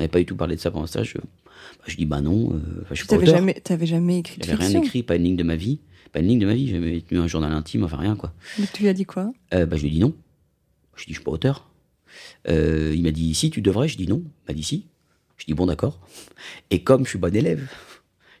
[0.00, 1.10] On n'avait pas du tout parlé de ça pendant le stage.
[1.10, 3.22] Je, bah, je dis Bah non, euh, je auteur.
[3.26, 4.82] jamais, t'avais jamais écrit de J'avais rien fiction.
[4.82, 5.80] écrit, pas une ligne de ma vie.
[6.10, 8.32] Pas une ligne de ma vie, j'avais tenu un journal intime, enfin rien quoi.
[8.58, 9.30] Donc tu lui as dit quoi?
[9.52, 10.14] Euh, bah, je lui ai dit non.
[10.96, 11.70] Je lui ai dit, je suis pas auteur.
[12.48, 13.88] Euh, il m'a dit, si, tu devrais.
[13.88, 14.22] Je dis non.
[14.24, 14.86] Il m'a dit, si.
[15.36, 16.00] Je dis, bon, d'accord.
[16.70, 17.68] Et comme je suis bon élève,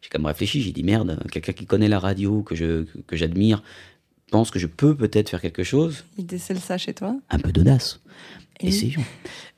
[0.02, 0.62] j'ai quand même réfléchi.
[0.62, 3.62] J'ai dit, merde, quelqu'un qui connaît la radio, que je que j'admire,
[4.30, 6.04] pense que je peux peut-être faire quelque chose.
[6.16, 7.16] Il décèle ça chez toi?
[7.28, 8.00] Un peu d'audace.
[8.62, 9.04] Essayons.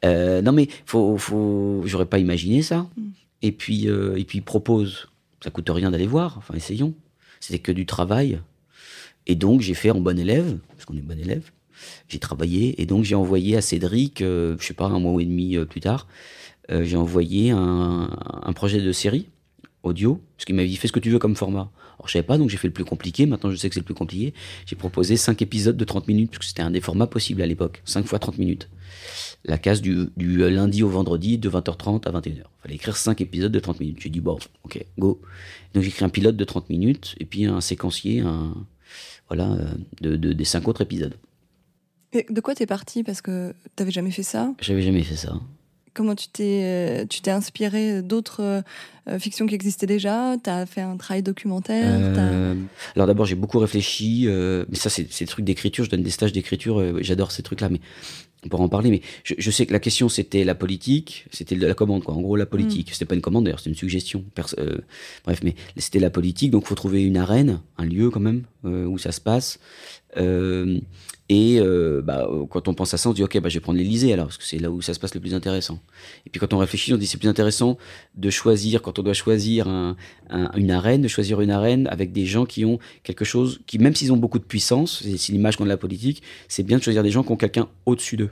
[0.05, 2.87] Euh, non, mais faut, faut, j'aurais pas imaginé ça.
[2.97, 3.03] Mm.
[3.43, 5.09] Et puis, euh, et puis, propose.
[5.43, 6.39] Ça coûte rien d'aller voir.
[6.39, 6.95] Enfin, essayons.
[7.41, 8.41] C'était que du travail.
[9.27, 11.51] Et donc, j'ai fait en bon élève, parce qu'on est bon élève.
[12.09, 12.81] J'ai travaillé.
[12.81, 15.65] Et donc, j'ai envoyé à Cédric, euh, je sais pas, un mois et demi euh,
[15.65, 16.07] plus tard,
[16.71, 18.09] j'ai envoyé un,
[18.43, 19.29] un projet de série
[19.83, 21.71] audio, parce qu'il m'avait dit fais ce que tu veux comme format.
[21.99, 23.27] Alors je savais pas, donc j'ai fait le plus compliqué.
[23.27, 24.35] Maintenant je sais que c'est le plus compliqué.
[24.67, 27.83] J'ai proposé 5 épisodes de 30 minutes, puisque c'était un des formats possibles à l'époque.
[27.85, 28.69] 5 fois 30 minutes.
[29.45, 32.29] La case du, du lundi au vendredi de 20h30 à 21h.
[32.37, 33.99] Il fallait écrire 5 épisodes de 30 minutes.
[34.01, 35.21] J'ai dit bon, ok, go.
[35.75, 38.55] Donc j'ai écrit un pilote de 30 minutes, et puis un séquencier, un,
[39.29, 41.15] voilà, euh, de, de- des 5 autres épisodes.
[42.13, 43.03] Et de quoi t'es parti?
[43.03, 44.53] Parce que t'avais jamais fait ça?
[44.61, 45.35] J'avais jamais fait ça.
[45.95, 48.63] Comment tu t'es, euh, tu t'es inspiré d'autres
[49.09, 50.37] euh, fictions qui existaient déjà?
[50.43, 51.85] T'as fait un travail documentaire?
[51.87, 52.55] Euh,
[52.97, 55.85] alors d'abord, j'ai beaucoup réfléchi, euh, mais ça, c'est des trucs d'écriture.
[55.85, 57.81] Je donne des stages d'écriture, euh, j'adore ces trucs-là, mais
[58.45, 58.91] on pourra en parler.
[58.91, 62.15] Mais je, je sais que la question, c'était la politique, c'était de la commande, quoi.
[62.15, 62.91] En gros, la politique.
[62.93, 64.25] C'était pas une commande, d'ailleurs, c'était une suggestion.
[64.35, 64.79] Perso- euh,
[65.25, 68.87] bref, mais c'était la politique, donc faut trouver une arène, un lieu quand même, euh,
[68.87, 69.61] où ça se passe.
[70.19, 70.79] Euh,
[71.29, 73.61] et euh, bah, quand on pense à ça, on se dit, ok, bah, je vais
[73.61, 75.81] prendre l'Elysée alors, parce que c'est là où ça se passe le plus intéressant.
[76.27, 77.79] Et puis quand on réfléchit, on dit, c'est plus intéressant
[78.17, 79.97] de choisir, quand on doit choisir un,
[80.29, 83.79] un- une arène, de choisir une arène avec des gens qui ont quelque chose, qui
[83.79, 86.77] même s'ils ont beaucoup de puissance, c'est l'image qu'on a de la politique, c'est bien
[86.77, 88.31] de choisir des gens qui ont quelqu'un au-dessus d'eux.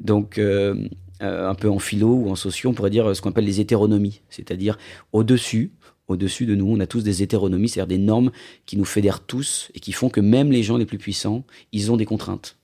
[0.00, 0.88] Donc, euh,
[1.20, 4.20] un peu en philo ou en socio, on pourrait dire ce qu'on appelle les hétéronomies,
[4.30, 4.76] c'est-à-dire
[5.12, 5.72] au-dessus,
[6.08, 6.66] au-dessus de nous.
[6.66, 8.30] On a tous des hétéronomies, c'est-à-dire des normes
[8.66, 11.90] qui nous fédèrent tous et qui font que même les gens les plus puissants, ils
[11.92, 12.56] ont des contraintes.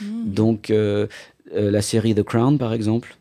[0.00, 0.32] Hmm.
[0.32, 1.06] Donc, euh,
[1.54, 3.16] euh, la série The Crown, par exemple,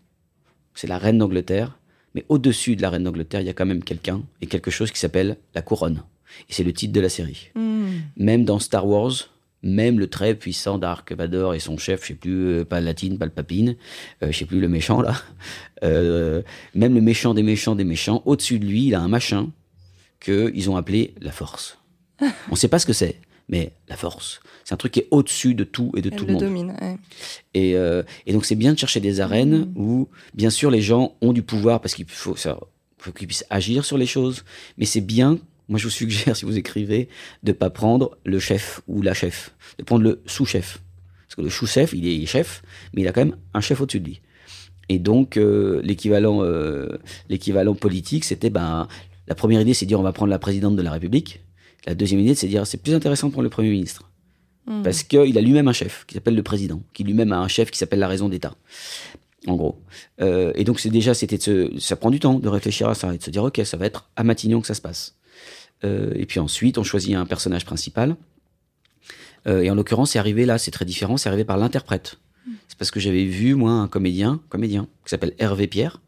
[0.73, 1.77] c'est la reine d'Angleterre.
[2.13, 4.91] Mais au-dessus de la reine d'Angleterre, il y a quand même quelqu'un et quelque chose
[4.91, 6.03] qui s'appelle la couronne.
[6.49, 7.51] Et c'est le titre de la série.
[7.55, 7.99] Hmm.
[8.17, 9.13] Même dans Star Wars,
[9.63, 13.17] même le très puissant Dark Vador et son chef, je sais plus, euh, pas Latine,
[13.17, 13.77] pas le Papine,
[14.21, 15.21] je sais plus le méchant là,
[16.73, 19.51] même le méchant des méchants des méchants, au-dessus de lui, il a un machin
[20.21, 21.77] qu'ils ont appelé la force.
[22.21, 24.39] On ne sait pas ce que c'est, mais la force.
[24.63, 26.41] C'est un truc qui est au-dessus de tout et de tout le, monde.
[26.43, 26.75] Domine,
[27.53, 29.73] et, euh, et, donc c'est bien de chercher des arènes mm.
[29.75, 33.84] où, bien sûr, les gens ont du pouvoir parce qu'il faut, faut qu'ils puissent agir
[33.84, 34.45] sur les choses,
[34.77, 35.39] mais c'est bien.
[35.67, 37.10] Moi, je vous suggère, si vous écrivez,
[37.43, 40.81] de pas prendre le chef ou la chef, de prendre le sous-chef.
[41.27, 42.62] Parce que le sous-chef, il est chef,
[42.93, 44.21] mais il a quand même un chef au-dessus de lui.
[44.89, 48.89] Et donc, euh, l'équivalent, euh, l'équivalent politique, c'était ben,
[49.32, 51.41] la première idée, c'est de dire on va prendre la présidente de la République.
[51.88, 54.12] La deuxième idée, c'est de dire c'est plus intéressant pour le Premier ministre.
[54.65, 54.84] Hmm.
[54.84, 57.72] Parce qu'il a lui-même un chef qui s'appelle le président, qui lui-même a un chef
[57.72, 58.56] qui s'appelle la raison d'État.
[59.48, 59.82] En gros.
[60.20, 63.13] Euh, et donc, c'est déjà, c'était de ça prend du temps de réfléchir à ça
[63.13, 65.15] et de se dire, OK, ça va être à Matignon que ça se passe.
[65.86, 68.17] Euh, et puis ensuite, on choisit un personnage principal.
[69.48, 72.20] Euh, et en l'occurrence, c'est arrivé là, c'est très différent, c'est arrivé par l'interprète.
[72.46, 72.52] Hmm.
[72.67, 76.02] C'est parce que j'avais vu, moi, un comédien, comédien, qui s'appelle Hervé Pierre,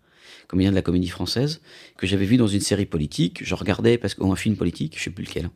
[0.53, 1.61] comédien de la comédie française,
[1.97, 3.43] que j'avais vu dans une série politique.
[3.43, 5.49] Je regardais, parce un film politique, je sais plus lequel,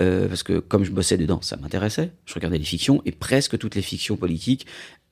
[0.00, 2.12] euh, parce que comme je bossais dedans, ça m'intéressait.
[2.26, 4.66] Je regardais les fictions, et presque toutes les fictions politiques,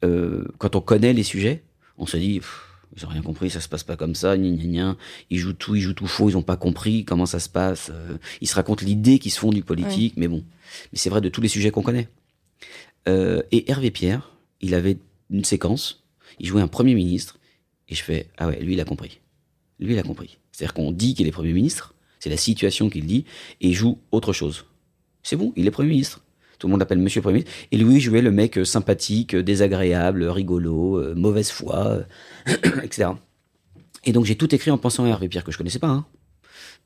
[0.04, 1.64] euh, quand on connaît les sujets,
[1.96, 2.40] on se dit,
[2.96, 4.96] ils ont rien compris, ça se passe pas comme ça, gna gna gna.
[5.30, 7.90] Ils jouent tout, ils jouent tout faux, ils ont pas compris comment ça se passe.
[7.92, 10.44] Euh, ils se racontent l'idée qu'ils se font du politique, mais bon.
[10.92, 12.08] Mais c'est vrai de tous les sujets qu'on connaît.
[13.08, 16.04] et Hervé Pierre, il avait une séquence,
[16.38, 17.37] il jouait un premier ministre,
[17.88, 19.20] et je fais, ah ouais, lui, il a compris.
[19.80, 20.38] Lui, il a compris.
[20.52, 23.24] C'est-à-dire qu'on dit qu'il est Premier ministre, c'est la situation qu'il dit,
[23.60, 24.66] et il joue autre chose.
[25.22, 26.20] C'est bon, il est Premier ministre.
[26.58, 27.52] Tout le monde l'appelle Monsieur Premier ministre.
[27.70, 32.00] Et lui, il jouait le mec euh, sympathique, euh, désagréable, rigolo, euh, mauvaise foi,
[32.82, 33.10] etc.
[34.04, 35.88] Et donc, j'ai tout écrit en pensant à Hervé Pierre, que je connaissais pas.
[35.88, 36.06] Hein.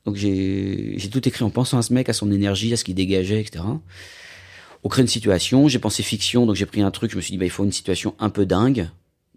[0.05, 2.95] Donc, j'ai tout écrit en pensant à ce mec, à son énergie, à ce qu'il
[2.95, 3.63] dégageait, etc.
[4.83, 7.31] On crée une situation, j'ai pensé fiction, donc j'ai pris un truc, je me suis
[7.31, 8.89] dit, bah, il faut une situation un peu dingue.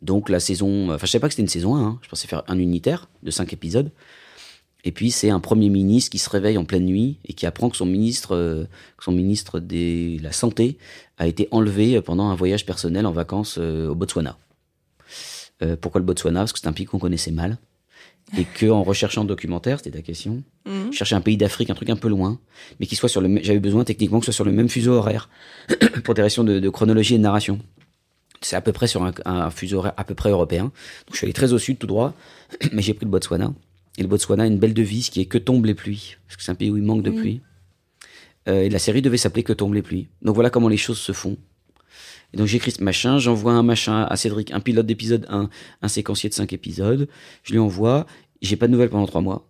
[0.02, 1.98] Donc la saison, enfin je savais pas que c'était une saison 1, hein.
[2.02, 3.90] je pensais faire un unitaire de 5 épisodes.
[4.84, 7.70] Et puis c'est un premier ministre qui se réveille en pleine nuit et qui apprend
[7.70, 10.78] que son ministre, euh, que son ministre de la santé
[11.18, 14.38] a été enlevé pendant un voyage personnel en vacances euh, au Botswana.
[15.62, 16.40] Euh, pourquoi le Botswana?
[16.40, 17.58] Parce que c'est un pays qu'on connaissait mal
[18.38, 20.92] et que en recherchant le documentaire, c'était ta question, mmh.
[20.92, 22.38] chercher un pays d'Afrique, un truc un peu loin,
[22.78, 24.92] mais qui soit sur le, j'avais besoin techniquement que ce soit sur le même fuseau
[24.92, 25.30] horaire
[26.04, 27.60] pour des raisons de chronologie et de narration.
[28.40, 30.64] C'est à peu près sur un, fuseau à peu près européen.
[30.64, 32.14] Donc je suis allé très au sud, tout droit,
[32.72, 33.52] mais j'ai pris le Botswana.
[33.98, 36.42] Et le Botswana a une belle devise qui est Que tombent les pluies, parce que
[36.42, 37.40] c'est un pays où il manque de pluie.
[38.48, 40.08] Euh, et la série devait s'appeler Que tombent les pluies.
[40.22, 41.36] Donc voilà comment les choses se font.
[42.32, 45.48] Et donc j'écris ce machin, j'envoie un machin à Cédric, un pilote d'épisode 1,
[45.82, 47.08] un séquencier de 5 épisodes.
[47.42, 48.06] Je lui envoie,
[48.42, 49.48] j'ai pas de nouvelles pendant 3 mois.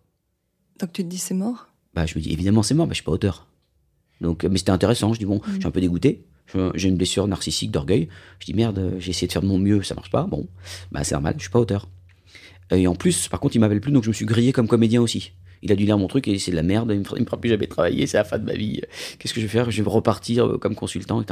[0.78, 1.68] Donc tu te dis c'est mort?
[1.94, 3.46] Bah je me dis évidemment c'est mort, bah je suis pas auteur.
[4.20, 6.24] Donc, mais c'était intéressant, je dis bon, je suis un peu dégoûté
[6.74, 8.08] j'ai une blessure narcissique d'orgueil.
[8.40, 10.24] Je dis merde, j'ai essayé de faire de mon mieux, ça marche pas.
[10.24, 10.46] Bon,
[10.92, 11.88] bah c'est normal, je suis pas auteur.
[12.70, 15.00] Et en plus, par contre, il m'appelle plus, donc je me suis grillé comme comédien
[15.00, 15.32] aussi.
[15.62, 17.40] Il a dû lire mon truc et c'est de la merde, il me, me fera
[17.40, 18.80] plus jamais travailler, c'est la fin de ma vie.
[19.18, 19.70] Qu'est-ce que je vais faire?
[19.70, 21.20] Je vais repartir euh, comme consultant.
[21.20, 21.24] Et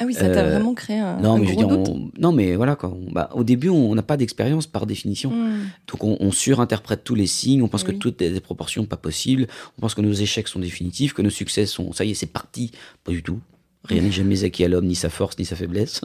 [0.00, 2.92] ah oui, ça t'a euh, vraiment créé un, non, mais je Non, mais voilà, quoi.
[3.12, 5.30] Bah, au début, on n'a pas d'expérience par définition.
[5.30, 5.66] Hmm.
[5.86, 9.46] Donc, on, surinterprète tous les signes, on pense que toutes des proportions pas possibles,
[9.78, 12.26] on pense que nos échecs sont définitifs, que nos succès sont, ça y est, c'est
[12.26, 12.72] parti.
[13.04, 13.38] Pas du tout.
[13.84, 16.00] Rien n'est jamais acquis à l'homme, ni sa force, ni sa faiblesse.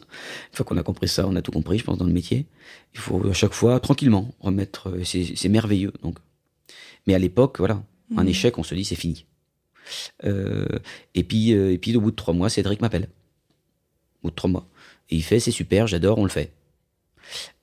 [0.52, 2.46] Une fois qu'on a compris ça, on a tout compris, je pense, dans le métier.
[2.94, 4.90] Il faut à chaque fois, tranquillement, remettre.
[4.90, 5.94] Euh, c'est merveilleux.
[6.04, 6.18] Donc.
[7.08, 7.82] Mais à l'époque, voilà,
[8.18, 8.28] un mmh.
[8.28, 9.26] échec, on se dit c'est fini.
[10.26, 10.68] Euh,
[11.16, 13.08] et puis, euh, et puis, au bout de trois mois, Cédric m'appelle.
[14.22, 14.68] Au bout de trois mois.
[15.10, 16.52] Et il fait c'est super, j'adore, on le fait.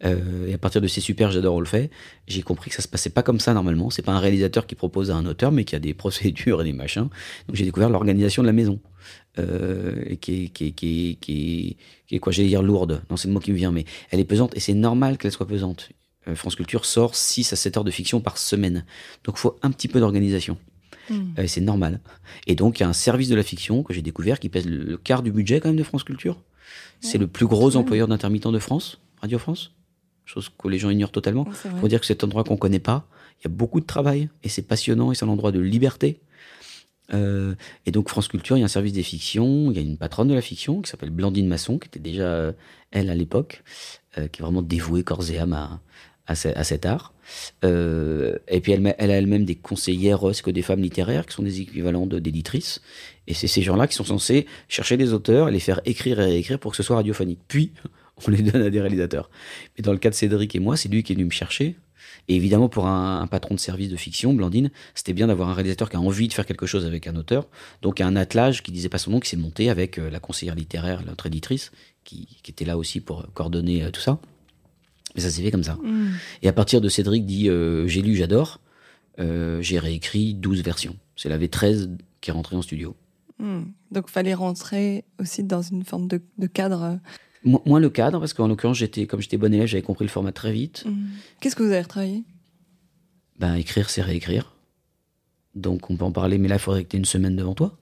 [0.05, 1.91] Euh, et à partir de ces super, j'adore, on le fait,
[2.29, 3.91] j'ai compris que ça se passait pas comme ça normalement.
[3.91, 6.65] C'est pas un réalisateur qui propose à un auteur, mais qui a des procédures et
[6.65, 7.09] des machins.
[7.49, 8.81] Donc j'ai découvert l'organisation de la maison,
[9.39, 13.03] euh, qui, est, qui, qui, qui, qui quoi J'allais dire lourde.
[13.11, 15.33] Non, c'est le mot qui me vient, mais elle est pesante et c'est normal qu'elle
[15.33, 15.91] soit pesante.
[16.29, 18.85] Euh, France Culture sort 6 à 7 heures de fiction par semaine.
[19.25, 20.59] Donc il faut un petit peu d'organisation.
[21.11, 21.35] Hmm.
[21.39, 22.01] Euh, c'est normal.
[22.47, 24.67] Et donc il y a un service de la fiction que j'ai découvert qui pèse
[24.67, 26.41] le, quart du budget quand même de France Culture.
[27.01, 28.99] C'est le plus gros employeur d'intermittents de France.
[29.21, 29.73] Radio France,
[30.25, 31.47] chose que les gens ignorent totalement.
[31.67, 33.07] Il faut dire que c'est un endroit qu'on connaît pas.
[33.41, 36.21] Il y a beaucoup de travail et c'est passionnant et c'est un endroit de liberté.
[37.15, 39.83] Euh, et donc France Culture, il y a un service des fictions, il y a
[39.83, 42.53] une patronne de la fiction qui s'appelle Blandine Masson, qui était déjà euh,
[42.91, 43.63] elle à l'époque,
[44.19, 45.79] euh, qui est vraiment dévouée corps et âme
[46.27, 47.15] à, cet art.
[47.63, 52.07] Et puis elle, a elle-même des conseillères que des femmes littéraires qui sont des équivalents
[52.07, 52.83] d'éditrices.
[53.29, 56.59] Et c'est ces gens-là qui sont censés chercher des auteurs les faire écrire et réécrire
[56.59, 57.41] pour que ce soit radiophonique.
[57.47, 57.73] Puis,
[58.27, 59.31] on les donne à des réalisateurs.
[59.77, 61.77] Mais dans le cas de Cédric et moi, c'est lui qui est venu me chercher.
[62.29, 65.89] Et évidemment, pour un, patron de service de fiction, Blandine, c'était bien d'avoir un réalisateur
[65.89, 67.47] qui a envie de faire quelque chose avec un auteur.
[67.83, 70.55] Donc, un attelage qui disait pas son nom, qui s'est monté avec euh, la conseillère
[70.55, 71.71] littéraire, notre éditrice,
[72.05, 74.19] qui, était là aussi pour coordonner euh, tout ça.
[75.15, 75.75] Mais ça s'est fait comme ça.
[75.75, 76.15] Mm.
[76.43, 78.61] Et à partir de Cédric dit euh, J'ai lu, j'adore,
[79.19, 80.97] j'ai réécrit 12 versions.
[81.17, 82.97] C'est la V13 qui est rentrée en studio.
[83.39, 83.63] Mm.
[83.93, 86.99] Donc, fallait rentrer aussi dans une forme de, de cadre
[87.47, 90.33] moins le cadre, parce qu'en l'occurrence, j'étais, comme j'étais bon élève, j'avais compris le format
[90.33, 90.85] très vite.
[90.87, 91.07] Mmh.
[91.41, 92.25] Qu'est-ce que vous avez retravaillé
[93.39, 94.53] Ben, écrire, c'est réécrire.
[95.55, 97.55] Donc, on peut en parler, mais là, il faudrait que tu aies une semaine devant
[97.55, 97.79] toi.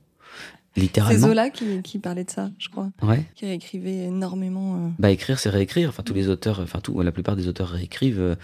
[0.77, 1.21] Littéralement.
[1.21, 2.91] C'est Zola qui, parlait de ça, je crois.
[3.01, 3.25] Ouais.
[3.37, 4.75] Qui réécrivait énormément.
[4.75, 4.89] Euh.
[4.99, 5.89] Bah, écrire, c'est réécrire.
[5.89, 8.21] Enfin, tous les auteurs, enfin, tout, la plupart des auteurs réécrivent.
[8.21, 8.35] Euh,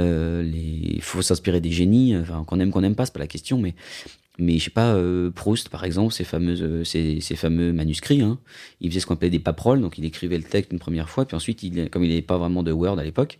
[0.00, 2.16] euh, il faut s'inspirer des génies.
[2.16, 3.76] Enfin, qu'on aime, qu'on n'aime pas, c'est pas la question, mais
[4.38, 8.38] mais je sais pas, euh, Proust, par exemple, ses, fameuses, euh, ses, fameux manuscrits, hein,
[8.80, 11.24] il faisait ce qu'on appelait des paperoles, donc il écrivait le texte une première fois,
[11.24, 13.38] puis ensuite, il, comme il n'avait pas vraiment de Word à l'époque,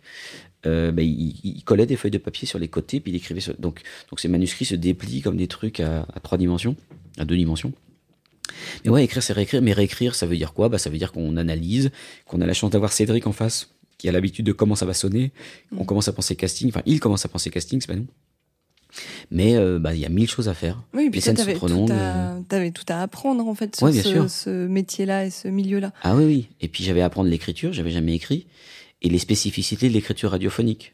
[0.65, 3.39] euh, bah, il, collait des feuilles de papier sur les côtés, puis il écrivait.
[3.39, 6.75] Sur, donc, donc ces manuscrits se déplient comme des trucs à, trois dimensions,
[7.17, 7.73] à deux dimensions.
[8.83, 9.61] Mais ouais, écrire, c'est réécrire.
[9.61, 10.69] Mais réécrire, ça veut dire quoi?
[10.69, 11.91] Bah, Ça veut dire qu'on analyse,
[12.25, 14.93] qu'on a la chance d'avoir Cédric en face, qui a l'habitude de comment ça va
[14.93, 15.31] sonner.
[15.71, 15.85] On mmh.
[15.85, 18.07] commence à penser casting, enfin, il commence à penser casting, c'est pas nous.
[19.31, 20.83] Mais euh, bah, il y a mille choses à faire.
[20.93, 21.93] Oui, puis les scènes sont trop longues.
[22.49, 25.91] Tu avais tout à apprendre en fait sur ce, métier-là et ce milieu-là.
[26.03, 26.49] Ah oui, oui.
[26.61, 28.47] Et puis j'avais à apprendre l'écriture, j'avais jamais écrit,
[29.01, 30.93] et les spécificités de l'écriture radiophonique.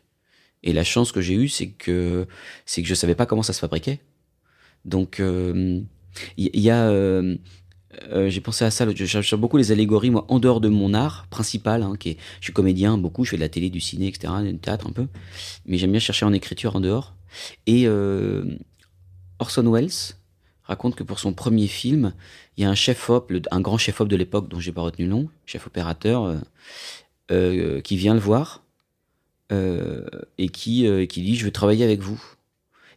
[0.64, 2.26] Et la chance que j'ai eue, c'est que
[2.66, 4.00] c'est que je savais pas comment ça se fabriquait.
[4.86, 5.82] Donc il euh,
[6.38, 6.90] y, a
[8.12, 10.94] euh, j'ai pensé à ça, je cherche beaucoup les allégories, moi, en dehors de mon
[10.94, 13.80] art principal, hein, qui est, je suis comédien beaucoup, je fais de la télé, du
[13.80, 15.08] ciné, etc., du théâtre un peu,
[15.66, 17.16] mais j'aime bien chercher en écriture en dehors.
[17.66, 18.58] Et euh,
[19.40, 20.16] Orson Welles
[20.64, 22.14] raconte que pour son premier film,
[22.58, 25.12] il y a un chef-op, un grand chef-op de l'époque dont j'ai pas retenu le
[25.12, 26.38] nom, chef opérateur, euh,
[27.32, 28.62] euh, qui vient le voir
[30.40, 32.20] et qui, qui dit Je veux travailler avec vous.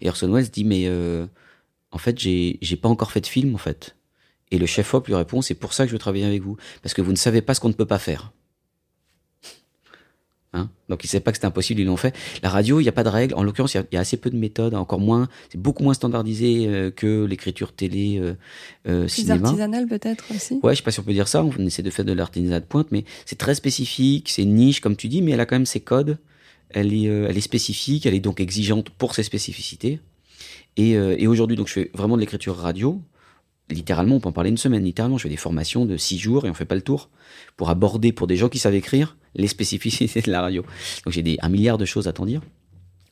[0.01, 0.91] Et Orson Welles dit Mais
[1.91, 3.95] en fait, j'ai pas encore fait de film, en fait.
[4.51, 6.95] Et le chef-op lui répond C'est pour ça que je veux travailler avec vous, parce
[6.95, 8.33] que vous ne savez pas ce qu'on ne peut pas faire.
[10.57, 12.17] Hein Donc ils ne savaient pas que c'était impossible, ils l'ont fait.
[12.43, 13.35] La radio, il n'y a pas de règles.
[13.35, 15.29] En l'occurrence, il y, a assez peu de méthodes, encore moins.
[15.53, 18.35] C'est beaucoup moins standardisé euh, que l'écriture télé, euh,
[18.89, 19.49] euh, cinéma.
[19.49, 20.59] artisanal peut-être aussi.
[20.63, 21.45] Ouais, je sais pas si on peut dire ça.
[21.45, 24.97] On essaie de faire de l'artisanat de pointe, mais c'est très spécifique, c'est niche comme
[24.97, 26.19] tu dis, mais elle a quand même ses codes.
[26.71, 30.01] Elle est, euh, elle est spécifique, elle est donc exigeante pour ses spécificités.
[30.79, 33.01] Et, et aujourd'hui, donc je fais vraiment de l'écriture radio
[33.71, 34.85] littéralement, on peut en parler une semaine.
[34.85, 37.11] Littéralement, je fais des formations de six jours et on fait pas le tour
[37.57, 40.63] pour aborder pour des gens qui savent écrire les spécificités de la radio.
[41.05, 42.43] Donc j'ai des, un milliard de choses à t'en dire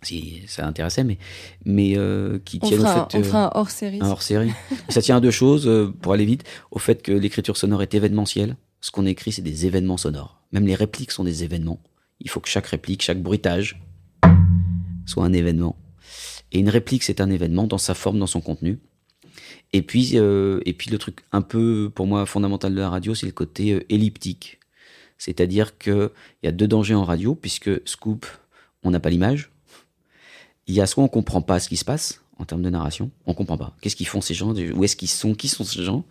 [0.03, 1.17] si ça intéressait, mais,
[1.65, 3.17] mais euh, qui tiennent au fait.
[3.17, 3.99] On fera un hors série.
[4.03, 4.53] Un hors série.
[4.91, 7.95] ça tient à deux choses, euh, pour aller vite, au fait que l'écriture sonore est
[7.95, 8.57] événementielle.
[8.83, 10.43] Ce qu'on écrit, c'est des événements sonores.
[10.53, 11.81] Même les répliques sont des événements.
[12.21, 13.81] Il faut que chaque réplique, chaque bruitage
[15.07, 15.77] soit un événement.
[16.53, 18.79] Et une réplique, c'est un événement dans sa forme, dans son contenu.
[19.73, 23.15] Et puis, euh, et puis le truc un peu, pour moi, fondamental de la radio,
[23.15, 24.61] c'est le côté euh, elliptique.
[25.19, 26.11] C'est-à-dire qu'il
[26.43, 28.27] y a deux dangers en radio, puisque scoop,
[28.83, 29.51] on n'a pas l'image.
[30.67, 33.11] Il y a soit on comprend pas ce qui se passe en termes de narration,
[33.27, 33.77] on comprend pas.
[33.81, 34.53] Qu'est-ce qu'ils font ces gens?
[34.55, 35.35] Où est-ce qu'ils sont?
[35.35, 36.05] Qui sont ces gens?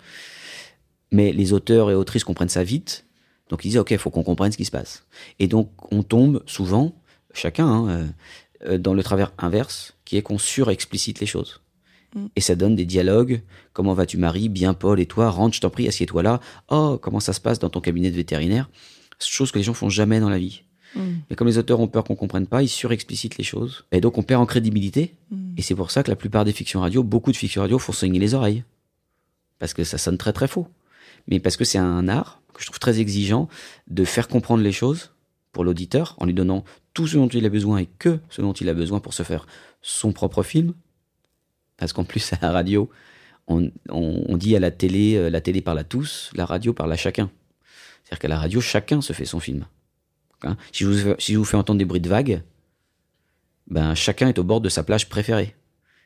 [1.11, 3.05] Mais les auteurs et autrices comprennent ça vite.
[3.49, 5.05] Donc ils disent, OK, il faut qu'on comprenne ce qui se passe.
[5.39, 6.95] Et donc on tombe souvent,
[7.33, 8.13] chacun, hein,
[8.65, 11.61] euh, dans le travers inverse, qui est qu'on surexplicite les choses.
[12.15, 12.25] Mm.
[12.35, 13.41] Et ça donne des dialogues.
[13.73, 14.49] Comment vas-tu, Marie?
[14.49, 15.29] Bien, Paul, et toi?
[15.29, 16.39] Rentre, je t'en prie, assieds-toi là.
[16.69, 18.69] Oh, comment ça se passe dans ton cabinet de vétérinaire?
[19.19, 20.63] Chose que les gens font jamais dans la vie.
[20.95, 20.99] Mm.
[21.29, 23.85] Mais comme les auteurs ont peur qu'on comprenne pas, ils surexplicitent les choses.
[23.91, 25.15] Et donc on perd en crédibilité.
[25.31, 25.55] Mm.
[25.57, 27.93] Et c'est pour ça que la plupart des fictions radio, beaucoup de fictions radio font
[27.93, 28.63] saigner les oreilles.
[29.59, 30.67] Parce que ça sonne très très faux.
[31.27, 33.47] Mais parce que c'est un art que je trouve très exigeant
[33.87, 35.11] de faire comprendre les choses
[35.51, 38.53] pour l'auditeur en lui donnant tout ce dont il a besoin et que ce dont
[38.53, 39.47] il a besoin pour se faire
[39.81, 40.73] son propre film
[41.77, 42.89] parce qu'en plus, à la radio,
[43.47, 46.97] on, dit à la télé, euh, la télé parle à tous, la radio parle à
[46.97, 47.29] chacun.
[48.03, 49.65] C'est-à-dire qu'à la radio, chacun se fait son film.
[50.43, 52.41] Hein si, je vous, fais entendre des bruits de vagues,
[53.67, 55.55] ben, chacun est au bord de sa plage préférée.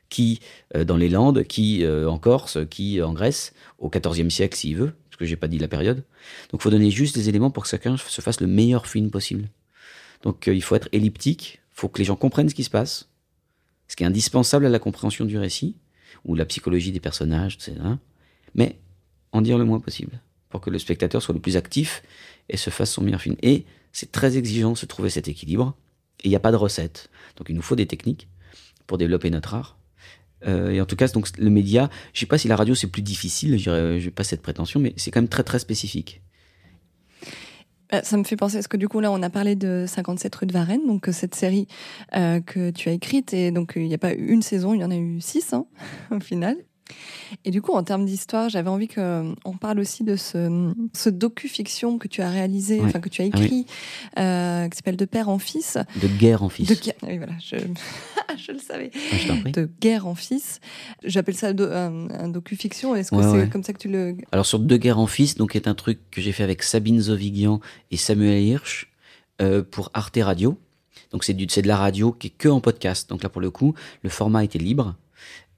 [0.08, 0.40] Qui
[0.74, 4.76] euh, dans les Landes, qui euh, en Corse, qui en Grèce, au XIVe siècle s'il
[4.76, 6.02] veut, parce que j'ai pas dit la période.
[6.50, 9.10] Donc il faut donner juste des éléments pour que chacun se fasse le meilleur film
[9.10, 9.48] possible.
[10.22, 13.10] Donc il faut être elliptique, il faut que les gens comprennent ce qui se passe,
[13.88, 15.76] ce qui est indispensable à la compréhension du récit,
[16.24, 17.74] ou la psychologie des personnages, etc.
[18.54, 18.78] Mais
[19.32, 22.02] en dire le moins possible, pour que le spectateur soit le plus actif
[22.48, 23.36] et se fasse son meilleur film.
[23.42, 25.76] Et c'est très exigeant de se trouver cet équilibre.
[26.20, 27.10] Et il n'y a pas de recette.
[27.36, 28.28] Donc il nous faut des techniques
[28.86, 29.78] pour développer notre art.
[30.46, 32.86] Euh, et en tout cas, donc, le média, je sais pas si la radio c'est
[32.86, 36.22] plus difficile, je n'ai pas cette prétention, mais c'est quand même très très spécifique.
[37.94, 40.34] Euh, ça me fait penser, parce que du coup là on a parlé de 57
[40.34, 41.66] rue de Varennes, donc cette série
[42.14, 44.84] euh, que tu as écrite, et donc il n'y a pas une saison, il y
[44.84, 45.66] en a eu six hein,
[46.10, 46.56] au final.
[47.44, 51.98] Et du coup, en termes d'histoire, j'avais envie qu'on parle aussi de ce, ce docu-fiction
[51.98, 53.66] que tu as réalisé, enfin que tu as ah écrit,
[54.18, 55.78] euh, qui s'appelle De père en fils.
[56.00, 56.68] De guerre en fils.
[56.68, 57.56] De Oui, voilà, je,
[58.36, 58.90] je le savais.
[59.12, 60.60] Ah, de guerre en fils.
[61.04, 62.94] J'appelle ça un, docu-fiction.
[62.94, 64.16] Est-ce que c'est comme ça que tu le.
[64.32, 67.00] Alors, sur De guerre en fils, donc, est un truc que j'ai fait avec Sabine
[67.00, 67.60] Zovigian
[67.90, 68.90] et Samuel Hirsch
[69.40, 70.58] euh, pour Arte Radio.
[71.12, 73.08] Donc, c'est de la radio qui est que en podcast.
[73.08, 74.94] Donc, là, pour le coup, le format était libre.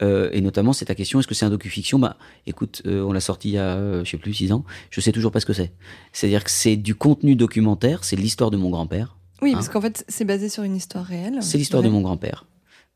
[0.03, 1.99] Euh, et notamment, c'est ta question, est-ce que c'est un docu-fiction?
[1.99, 4.65] Bah, écoute, euh, on l'a sorti il y a, euh, je sais plus, six ans.
[4.91, 5.73] Je sais toujours pas ce que c'est.
[6.13, 9.17] C'est-à-dire que c'est du contenu documentaire, c'est l'histoire de mon grand-père.
[9.43, 9.73] Oui, parce hein.
[9.73, 11.39] qu'en fait, c'est basé sur une histoire réelle.
[11.43, 12.47] C'est l'histoire de mon grand-père,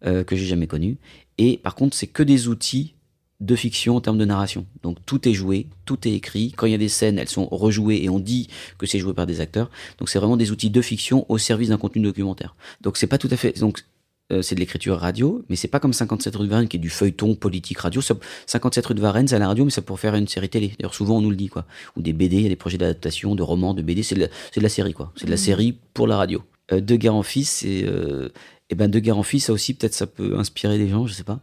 [0.03, 0.99] que j'ai jamais connu.
[1.39, 2.95] Et par contre, c'est que des outils
[3.41, 4.67] de fiction en termes de narration.
[4.83, 6.53] Donc tout est joué, tout est écrit.
[6.53, 8.49] Quand il y a des scènes, elles sont rejouées et on dit
[8.79, 9.71] que c'est joué par des acteurs.
[9.99, 12.55] Donc c'est vraiment des outils de fiction au service d'un contenu documentaire.
[12.81, 13.59] Donc c'est pas tout à fait.
[13.59, 13.85] Donc
[14.33, 16.81] euh, c'est de l'écriture radio, mais c'est pas comme 57 rue de Varennes qui est
[16.81, 18.01] du feuilleton politique radio.
[18.01, 20.73] 57 rue de Varennes, c'est à la radio, mais ça pour faire une série télé.
[20.79, 21.67] D'ailleurs, souvent on nous le dit, quoi.
[21.97, 24.29] Ou des BD, il y a des projets d'adaptation, de romans, de BD, c'est de,
[24.57, 25.13] la série, quoi.
[25.17, 25.39] C'est de la mmh.
[25.39, 26.43] série pour la radio.
[26.73, 28.31] Euh, de guerre en fils, c'est, euh,
[28.71, 31.13] eh ben, de guerre en fils, ça aussi, peut-être, ça peut inspirer des gens, je
[31.13, 31.41] sais pas.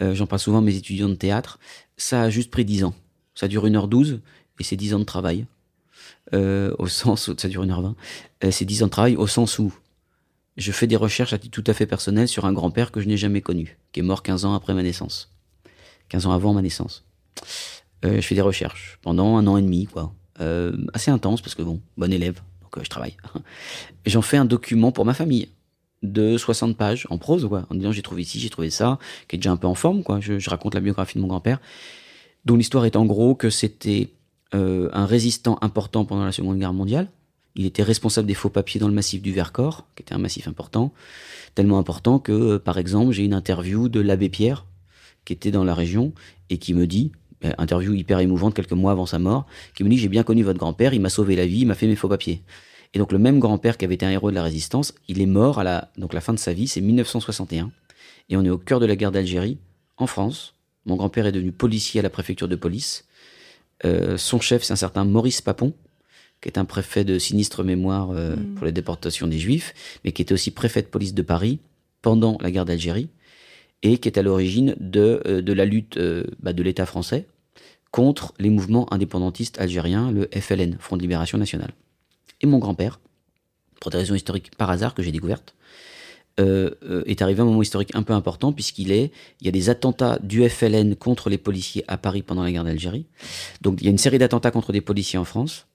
[0.00, 1.58] Euh, j'en parle souvent à mes étudiants de théâtre.
[1.96, 2.94] Ça a juste pris 10 ans.
[3.34, 4.20] Ça dure 1h12
[4.60, 5.46] et c'est 10 ans de travail.
[6.32, 7.94] au sens où ça dure 1h20.
[8.50, 9.72] c'est 10 ans de travail au sens où
[10.56, 13.08] je fais des recherches à titre tout à fait personnel sur un grand-père que je
[13.08, 15.32] n'ai jamais connu, qui est mort 15 ans après ma naissance.
[16.08, 17.04] 15 ans avant ma naissance.
[18.04, 20.12] Euh, je fais des recherches pendant un an et demi, quoi.
[20.40, 23.16] Euh, assez intense parce que bon, bon élève, donc euh, je travaille.
[24.06, 25.48] J'en fais un document pour ma famille
[26.02, 29.36] de 60 pages en prose, quoi, en disant j'ai trouvé ici, j'ai trouvé ça, qui
[29.36, 30.20] est déjà un peu en forme, quoi.
[30.20, 31.60] Je, je raconte la biographie de mon grand-père,
[32.44, 34.10] dont l'histoire est en gros que c'était
[34.52, 37.08] un résistant important pendant la Seconde Guerre mondiale,
[37.56, 40.48] il était responsable des faux papiers dans le massif du Vercors, qui était un massif
[40.48, 40.92] important,
[41.54, 44.66] tellement important que, euh, par exemple, j'ai une interview de l'abbé Pierre,
[45.24, 46.12] qui était dans la région,
[46.50, 47.12] et qui me dit,
[47.44, 50.42] euh, interview hyper émouvante quelques mois avant sa mort, qui me dit, j'ai bien connu
[50.42, 52.42] votre grand-père, il m'a sauvé la vie, il m'a fait mes faux papiers.
[52.92, 55.26] Et donc le même grand-père qui avait été un héros de la résistance, il est
[55.26, 57.70] mort à la, donc la fin de sa vie, c'est 1961,
[58.28, 59.58] et on est au cœur de la guerre d'Algérie,
[59.96, 60.54] en France.
[60.86, 63.06] Mon grand-père est devenu policier à la préfecture de police.
[63.84, 65.74] Euh, son chef, c'est un certain Maurice Papon,
[66.44, 68.54] qui est un préfet de sinistre mémoire euh, mm.
[68.56, 69.72] pour les déportations des Juifs,
[70.04, 71.58] mais qui était aussi préfet de police de Paris
[72.02, 73.08] pendant la guerre d'Algérie,
[73.82, 77.26] et qui est à l'origine de, euh, de la lutte euh, bah, de l'État français
[77.92, 81.72] contre les mouvements indépendantistes algériens, le FLN, Front de Libération Nationale.
[82.42, 83.00] Et mon grand-père,
[83.80, 85.54] pour des raisons historiques par hasard que j'ai découvertes,
[86.36, 89.70] est arrivé à un moment historique un peu important puisqu'il est, il y a des
[89.70, 93.06] attentats du FLN contre les policiers à Paris pendant la guerre d'Algérie.
[93.62, 95.68] Donc il y a une série d'attentats contre des policiers en France.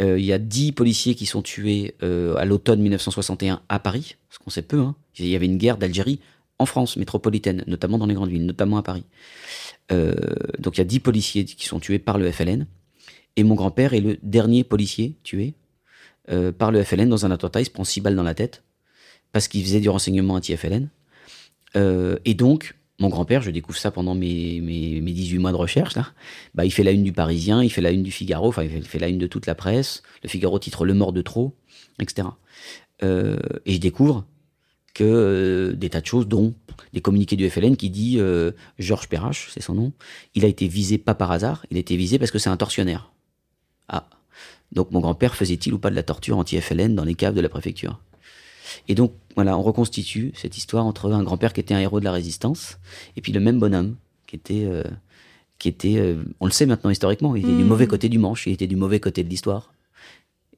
[0.00, 4.16] Euh, il y a 10 policiers qui sont tués euh, à l'automne 1961 à Paris,
[4.28, 4.80] parce qu'on sait peu.
[4.80, 4.96] Hein.
[5.18, 6.20] Il y avait une guerre d'Algérie
[6.58, 9.04] en France métropolitaine, notamment dans les grandes villes, notamment à Paris.
[9.92, 10.14] Euh,
[10.58, 12.66] donc il y a 10 policiers qui sont tués par le FLN.
[13.36, 15.54] Et mon grand-père est le dernier policier tué
[16.56, 17.60] par le FLN dans un attentat.
[17.60, 18.62] Il se prend 6 balles dans la tête
[19.32, 20.88] parce qu'il faisait du renseignement anti-FLN.
[21.74, 25.94] et donc, mon grand-père, je découvre ça pendant mes, mes, 18 mois de recherche.
[26.54, 28.84] Bah, il fait la une du Parisien, il fait la une du Figaro, enfin, il
[28.84, 30.02] fait la une de toute la presse.
[30.22, 31.56] Le Figaro titre Le mort de trop,
[31.98, 32.28] etc.
[33.02, 33.36] Euh,
[33.66, 34.24] et je découvre
[34.94, 36.54] que euh, des tas de choses, dont
[36.92, 39.92] des communiqués du FLN qui dit euh, Georges Perrache, c'est son nom,
[40.36, 42.56] il a été visé pas par hasard, il a été visé parce que c'est un
[42.56, 43.12] tortionnaire.
[43.88, 44.08] Ah.
[44.70, 47.48] Donc mon grand-père faisait-il ou pas de la torture anti-FLN dans les caves de la
[47.48, 48.00] préfecture?
[48.88, 52.04] Et donc, voilà, on reconstitue cette histoire entre un grand-père qui était un héros de
[52.04, 52.78] la résistance
[53.16, 53.96] et puis le même bonhomme
[54.26, 54.84] qui était, euh,
[55.58, 57.66] qui était euh, on le sait maintenant historiquement, il était du hmm.
[57.66, 59.72] mauvais côté du manche, il était du mauvais côté de l'histoire.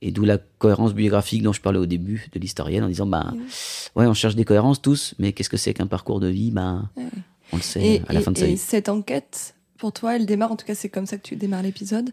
[0.02, 3.32] Et d'où la cohérence biographique dont je parlais au début de l'historienne en disant, bah,
[3.96, 6.50] ouais, on cherche des cohérences tous, mais qu'est-ce que c'est qu'un parcours de vie?
[6.50, 6.90] Ben,
[7.50, 8.52] on le sait à la fin de sa vie.
[8.52, 11.36] Et cette enquête, pour toi, elle démarre, en tout cas, c'est comme ça que tu
[11.36, 12.12] démarres l'épisode.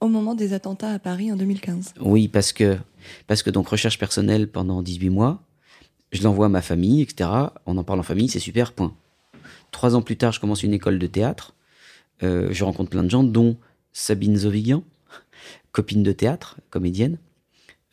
[0.00, 1.94] Au moment des attentats à Paris en 2015.
[2.00, 2.78] Oui, parce que
[3.26, 5.42] parce que donc recherche personnelle pendant 18 mois,
[6.12, 7.30] je l'envoie à ma famille, etc.
[7.66, 8.94] On en parle en famille, c'est super, point.
[9.70, 11.54] Trois ans plus tard, je commence une école de théâtre.
[12.22, 13.56] Euh, je rencontre plein de gens, dont
[13.92, 14.82] Sabine Zovigian,
[15.72, 17.18] copine de théâtre, comédienne,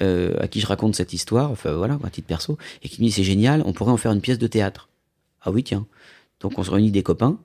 [0.02, 3.08] euh, à qui je raconte cette histoire, enfin voilà, à titre perso, et qui me
[3.08, 4.90] dit c'est génial, on pourrait en faire une pièce de théâtre.
[5.42, 5.86] Ah oui, tiens.
[6.40, 7.38] Donc on se réunit des copains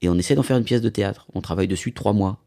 [0.00, 1.26] et on essaie d'en faire une pièce de théâtre.
[1.34, 2.38] On travaille dessus trois mois.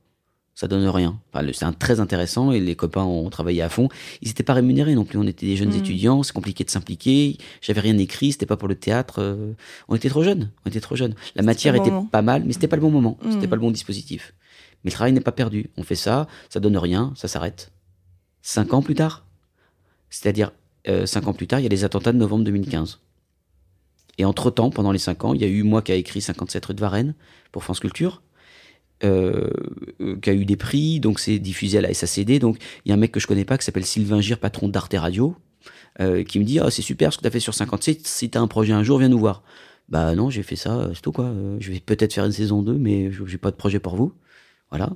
[0.56, 1.20] Ça donne rien.
[1.34, 3.90] Enfin, c'est très intéressant et les copains ont travaillé à fond.
[4.22, 5.20] Ils n'étaient pas rémunérés non plus.
[5.20, 5.80] On était des jeunes mm.
[5.80, 7.38] étudiants, c'est compliqué de s'impliquer.
[7.62, 9.16] J'avais rien écrit, c'était pas pour le théâtre.
[9.20, 9.54] Euh,
[9.90, 10.50] on était trop jeunes.
[10.66, 11.14] On était trop jeunes.
[11.36, 13.18] La matière était pas mal, mais c'était pas le bon moment.
[13.22, 13.34] Mm.
[13.34, 14.34] C'était pas le bon dispositif.
[14.84, 15.70] Mais le travail n'est pas perdu.
[15.76, 17.72] On fait ça, ça donne rien, ça s'arrête.
[18.42, 19.26] Cinq ans plus tard,
[20.10, 20.52] c'est-à-dire
[20.88, 23.00] euh, cinq ans plus tard, il y a les attentats de novembre 2015.
[24.18, 26.66] Et entre-temps, pendant les cinq ans, il y a eu moi qui a écrit 57
[26.68, 27.16] rue de Varennes
[27.52, 28.22] pour France Culture.
[29.06, 29.50] Euh,
[30.22, 32.40] qui a eu des prix, donc c'est diffusé à la SACD.
[32.40, 34.68] Donc il y a un mec que je connais pas qui s'appelle Sylvain Gir, patron
[34.68, 35.36] d'Arte Radio,
[36.00, 38.06] euh, qui me dit ah c'est super ce que tu as fait sur 57.
[38.08, 39.44] Si tu as un projet un jour, viens nous voir.
[39.90, 41.26] Bah non, j'ai fait ça, c'est tout quoi.
[41.26, 44.14] Euh, je vais peut-être faire une saison 2, mais j'ai pas de projet pour vous.
[44.72, 44.90] Voilà.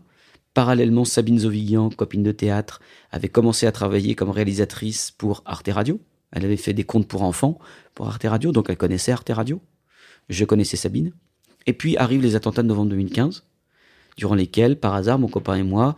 [0.55, 2.81] Parallèlement, Sabine Zovigian, copine de théâtre,
[3.11, 6.01] avait commencé à travailler comme réalisatrice pour Arte Radio.
[6.31, 7.59] Elle avait fait des contes pour enfants
[7.93, 9.61] pour Arte Radio, donc elle connaissait Arte Radio.
[10.29, 11.11] Je connaissais Sabine.
[11.67, 13.43] Et puis arrivent les attentats de novembre 2015
[14.19, 15.95] durant lesquels, par hasard, mon copain et moi,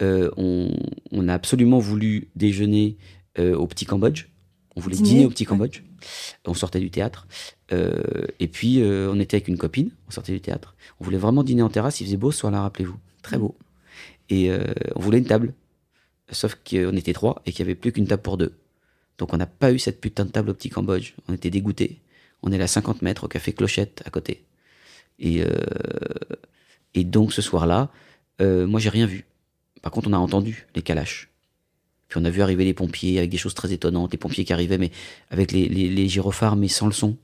[0.00, 2.96] euh, on, a absolument voulu déjeuner
[3.38, 4.26] euh, au Petit Cambodge.
[4.76, 5.82] On voulait dîner, au Petit Cambodge.
[6.46, 7.26] On sortait du théâtre.
[7.72, 10.76] Euh, et puis, on était avec une copine, on sortait du théâtre.
[11.00, 12.96] On voulait vraiment dîner en terrasse, il faisait beau ce soir-là, rappelez-vous.
[13.22, 13.56] Très beau.
[14.30, 14.50] Et
[14.94, 15.52] on voulait une table.
[16.30, 18.54] Sauf qu'on était trois et qu'il n'y avait plus qu'une table pour deux.
[19.18, 21.12] Donc on n'a pas eu cette putain de table au Petit Cambodge.
[21.28, 22.00] On était dégoûtés.
[22.42, 24.44] On est là à 50 mètres au café Clochette à côté.
[25.18, 25.42] Et,
[26.94, 27.90] et donc ce soir-là,
[28.40, 29.24] euh, moi j'ai rien vu.
[29.82, 31.30] Par contre, on a entendu les calaches.
[32.08, 34.52] Puis on a vu arriver les pompiers avec des choses très étonnantes, les pompiers qui
[34.52, 34.90] arrivaient mais
[35.30, 37.16] avec les, les, gyrophares mais sans le son,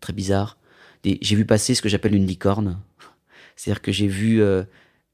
[0.00, 0.58] très bizarre.
[1.04, 2.78] J'ai vu passer ce que j'appelle une licorne,
[3.56, 4.64] c'est-à-dire que j'ai vu euh,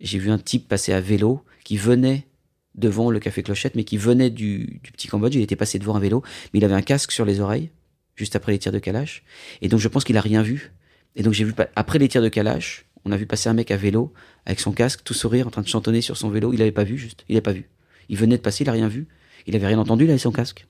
[0.01, 2.27] j'ai vu un type passer à vélo qui venait
[2.75, 5.37] devant le café Clochette, mais qui venait du, du petit Cambodge.
[5.37, 6.23] Il était passé devant un vélo,
[6.53, 7.71] mais il avait un casque sur les oreilles
[8.17, 9.23] juste après les tirs de Kalash.
[9.61, 10.73] Et donc je pense qu'il a rien vu.
[11.17, 13.71] Et donc j'ai vu après les tirs de Kalash, on a vu passer un mec
[13.71, 14.13] à vélo
[14.47, 16.53] avec son casque, tout sourire, en train de chantonner sur son vélo.
[16.53, 17.25] Il n'avait pas vu, juste.
[17.29, 17.69] Il n'avait pas vu.
[18.09, 19.09] Il venait de passer, il n'a rien vu.
[19.47, 20.67] Il avait rien entendu, il avait son casque.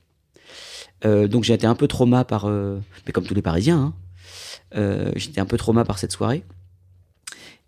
[1.04, 3.94] Euh, donc j'ai été un peu trauma par, euh, mais comme tous les Parisiens, hein,
[4.76, 6.44] euh, j'étais un peu trauma par cette soirée.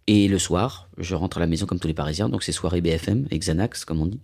[0.07, 2.81] Et le soir, je rentre à la maison comme tous les Parisiens, donc c'est soirée
[2.81, 4.21] BFM, et Xanax, comme on dit,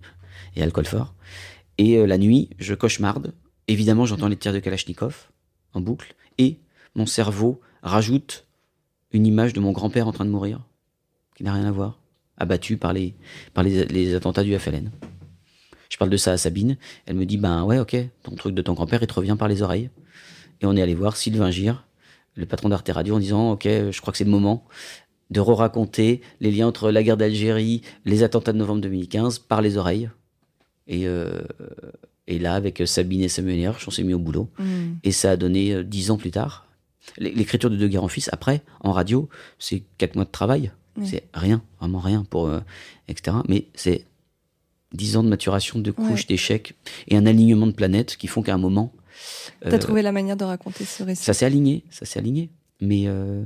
[0.55, 1.15] et alcool fort.
[1.79, 3.35] Et la nuit, je cauchemarde.
[3.67, 5.31] Évidemment, j'entends les tirs de Kalachnikov
[5.75, 6.61] en boucle, et
[6.95, 8.47] mon cerveau rajoute
[9.13, 10.61] une image de mon grand-père en train de mourir,
[11.37, 12.01] qui n'a rien à voir,
[12.37, 13.15] abattu par les,
[13.55, 14.91] par les, attentats du FLN.
[15.89, 18.63] Je parle de ça à Sabine, elle me dit, ben ouais, ok, ton truc de
[18.63, 19.91] ton grand-père, il te revient par les oreilles.
[20.61, 21.87] Et on est allé voir Sylvain Gir,
[22.35, 24.65] le patron d'Arte Radio, en disant, ok, je crois que c'est le moment
[25.31, 29.77] de re-raconter les liens entre la guerre d'Algérie, les attentats de novembre 2015, par les
[29.77, 30.11] oreilles.
[30.87, 31.43] Et, euh,
[32.27, 34.51] et là, avec Sabine et Samuel on s'est mis au boulot.
[34.59, 34.95] Mm.
[35.05, 36.67] Et ça a donné, euh, dix ans plus tard,
[37.19, 39.29] L'écriture de Deux Guerres en Fils, après, en radio,
[39.59, 40.73] c'est quatre mois de travail.
[41.05, 42.61] C'est rien, vraiment rien pour, euh,
[43.09, 43.39] etc.
[43.49, 44.05] Mais c'est
[44.93, 46.75] dix ans de maturation, de couches, d'échecs
[47.09, 48.93] et un alignement de planètes qui font qu'à un moment.
[49.63, 51.25] Tu as euh, trouvé la manière de raconter ce récit.
[51.25, 52.51] Ça s'est aligné, ça s'est aligné.
[52.83, 53.45] Mais, euh,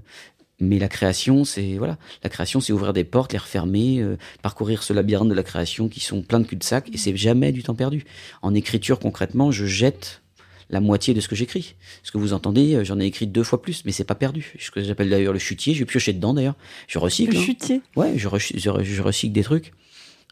[0.58, 4.04] mais la création, c'est voilà, la création, c'est ouvrir des portes, les refermer,
[4.42, 7.62] parcourir ce labyrinthe de la création qui sont pleins de cul-de-sac et c'est jamais du
[7.62, 8.04] temps perdu.
[8.42, 10.22] En écriture, concrètement, je jette
[10.70, 11.74] la moitié de ce que j'écris.
[12.02, 14.54] Ce que vous entendez, euh, j'en ai écrit deux fois plus, mais c'est pas perdu.
[14.58, 16.56] Ce que j'appelle d'ailleurs le chutier, je vais piocher dedans d'ailleurs.
[16.88, 17.34] Je recycle.
[17.34, 17.44] Le hein.
[17.44, 19.72] chutier Ouais, je, je, recycle des trucs.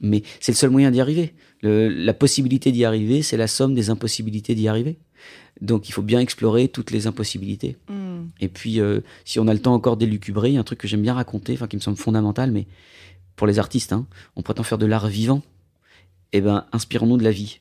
[0.03, 1.35] Mais c'est le seul moyen d'y arriver.
[1.63, 4.99] la possibilité d'y arriver, c'est la somme des impossibilités d'y arriver.
[5.61, 7.77] Donc il faut bien explorer toutes les impossibilités.
[7.89, 8.27] Hmm.
[8.41, 11.15] Et puis, euh, si on a le temps encore d'élucubrer, un truc que j'aime bien
[11.15, 12.67] raconter, enfin qui me semble fondamental, mais
[13.37, 14.07] pour les artistes, hein,
[14.37, 15.43] on prétend faire de l'art vivant.
[16.33, 17.61] Eh ben, inspirons-nous de la vie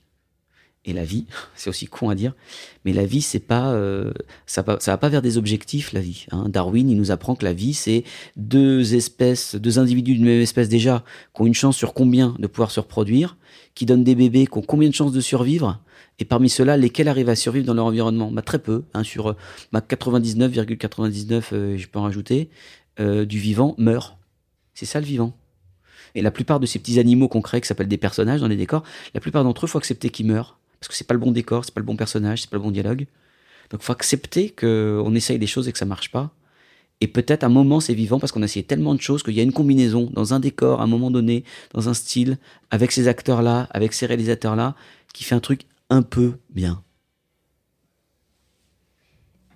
[0.86, 1.26] et la vie,
[1.56, 2.34] c'est aussi con à dire,
[2.84, 4.12] mais la vie, c'est pas, euh,
[4.46, 6.26] ça, ça va pas vers des objectifs, la vie.
[6.32, 6.50] Hein.
[6.50, 8.04] Darwin, il nous apprend que la vie, c'est
[8.36, 11.04] deux espèces, deux individus d'une même espèce déjà,
[11.34, 13.38] qui ont une chance sur combien de pouvoir se reproduire,
[13.76, 15.80] qui donnent des bébés, qui ont combien de chances de survivre,
[16.20, 18.32] et parmi ceux-là, lesquels arrivent à survivre dans leur environnement?
[18.32, 19.36] Bah, Très peu, hein, sur euh,
[19.72, 22.50] bah, 99,99, euh, je peux en rajouter,
[23.00, 24.18] euh, du vivant meurt.
[24.74, 25.36] C'est ça le vivant.
[26.16, 28.56] Et la plupart de ces petits animaux qu'on crée, qui s'appellent des personnages dans les
[28.56, 31.32] décors, la plupart d'entre eux, faut accepter qu'ils meurent parce que c'est pas le bon
[31.32, 33.08] décor, c'est pas le bon personnage, c'est pas le bon dialogue.
[33.70, 36.36] Donc il faut accepter qu'on essaye des choses et que ça marche pas.
[37.00, 39.40] Et peut-être un moment c'est vivant parce qu'on a essayé tellement de choses qu'il y
[39.40, 42.38] a une combinaison dans un décor, à un moment donné, dans un style,
[42.70, 44.76] avec ces acteurs-là, avec ces réalisateurs-là,
[45.14, 46.84] qui fait un truc un peu bien.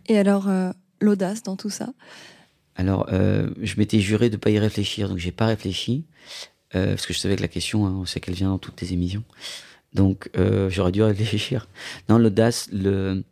[0.07, 0.71] Et alors, euh,
[1.01, 1.89] l'audace dans tout ça?
[2.78, 6.05] Alors, euh, je m'étais juré de ne pas y réfléchir, donc j'ai pas réfléchi,
[6.73, 8.78] euh, parce que je savais que la question, hein, on sait qu'elle vient dans toutes
[8.78, 9.25] tes émissions.
[9.93, 11.67] Donc, euh, j'aurais dû réfléchir.
[12.09, 13.23] Non, l'audace, le...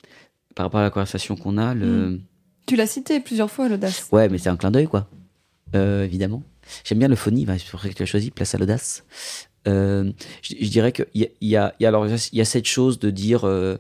[0.56, 2.10] par rapport à la conversation qu'on a, le.
[2.10, 2.22] Hmm.
[2.66, 4.08] Tu l'as cité plusieurs fois, l'audace.
[4.12, 5.08] Ouais, mais c'est un clin d'œil, quoi.
[5.76, 6.44] Euh, évidemment.
[6.84, 9.06] J'aime bien le phonie, c'est pour ça que tu as choisi, place à l'audace.
[9.68, 13.00] Euh, je, dirais qu'il y y, a, y, a, alors, il y a cette chose
[13.00, 13.78] de dire euh,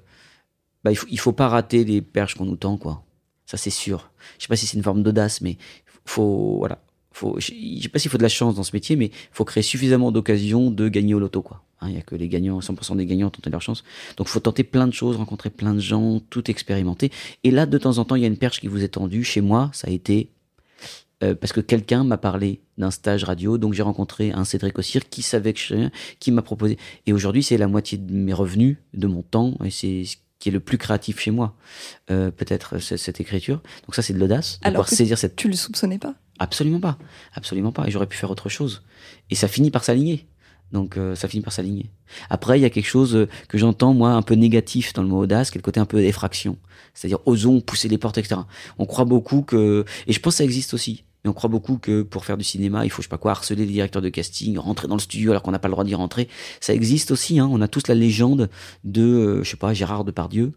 [0.83, 3.03] bah, il, faut, il faut pas rater les perches qu'on nous tend, quoi.
[3.45, 4.11] Ça, c'est sûr.
[4.37, 5.57] Je sais pas si c'est une forme d'audace, mais
[6.05, 6.79] faut, voilà.
[7.15, 9.45] Faut, je sais pas s'il faut de la chance dans ce métier, mais il faut
[9.45, 11.63] créer suffisamment d'occasions de gagner au loto, quoi.
[11.79, 13.85] Hein, il n'y a que les gagnants, 100% des gagnants tentent leur chance.
[14.17, 17.11] Donc, il faut tenter plein de choses, rencontrer plein de gens, tout expérimenter.
[17.45, 19.23] Et là, de temps en temps, il y a une perche qui vous est tendue.
[19.23, 20.29] Chez moi, ça a été
[21.23, 25.07] euh, parce que quelqu'un m'a parlé d'un stage radio, donc j'ai rencontré un Cédric Ossir
[25.07, 25.89] qui savait que je
[26.19, 26.77] qui m'a proposé.
[27.05, 30.49] Et aujourd'hui, c'est la moitié de mes revenus, de mon temps, et c'est ce qui
[30.49, 31.55] est le plus créatif chez moi,
[32.11, 33.61] euh, peut-être cette écriture.
[33.85, 34.59] Donc ça, c'est de l'audace.
[34.63, 35.37] Alors que saisir cette...
[35.37, 36.97] tu le soupçonnais pas Absolument pas,
[37.33, 37.87] absolument pas.
[37.87, 38.83] Et j'aurais pu faire autre chose.
[39.29, 40.27] Et ça finit par s'aligner.
[40.71, 41.89] Donc euh, ça finit par s'aligner.
[42.29, 45.19] Après, il y a quelque chose que j'entends, moi, un peu négatif dans le mot
[45.19, 46.57] audace, qui est le côté un peu effraction.
[46.93, 48.41] C'est-à-dire, osons pousser les portes, etc.
[48.77, 49.85] On croit beaucoup que...
[50.07, 51.03] Et je pense que ça existe aussi.
[51.23, 53.31] Mais on croit beaucoup que pour faire du cinéma, il faut, je sais pas quoi,
[53.31, 55.83] harceler les directeurs de casting, rentrer dans le studio alors qu'on n'a pas le droit
[55.83, 56.29] d'y rentrer.
[56.61, 57.49] Ça existe aussi, hein.
[57.51, 58.49] On a tous la légende
[58.83, 60.53] de, euh, je sais pas, Gérard Depardieu,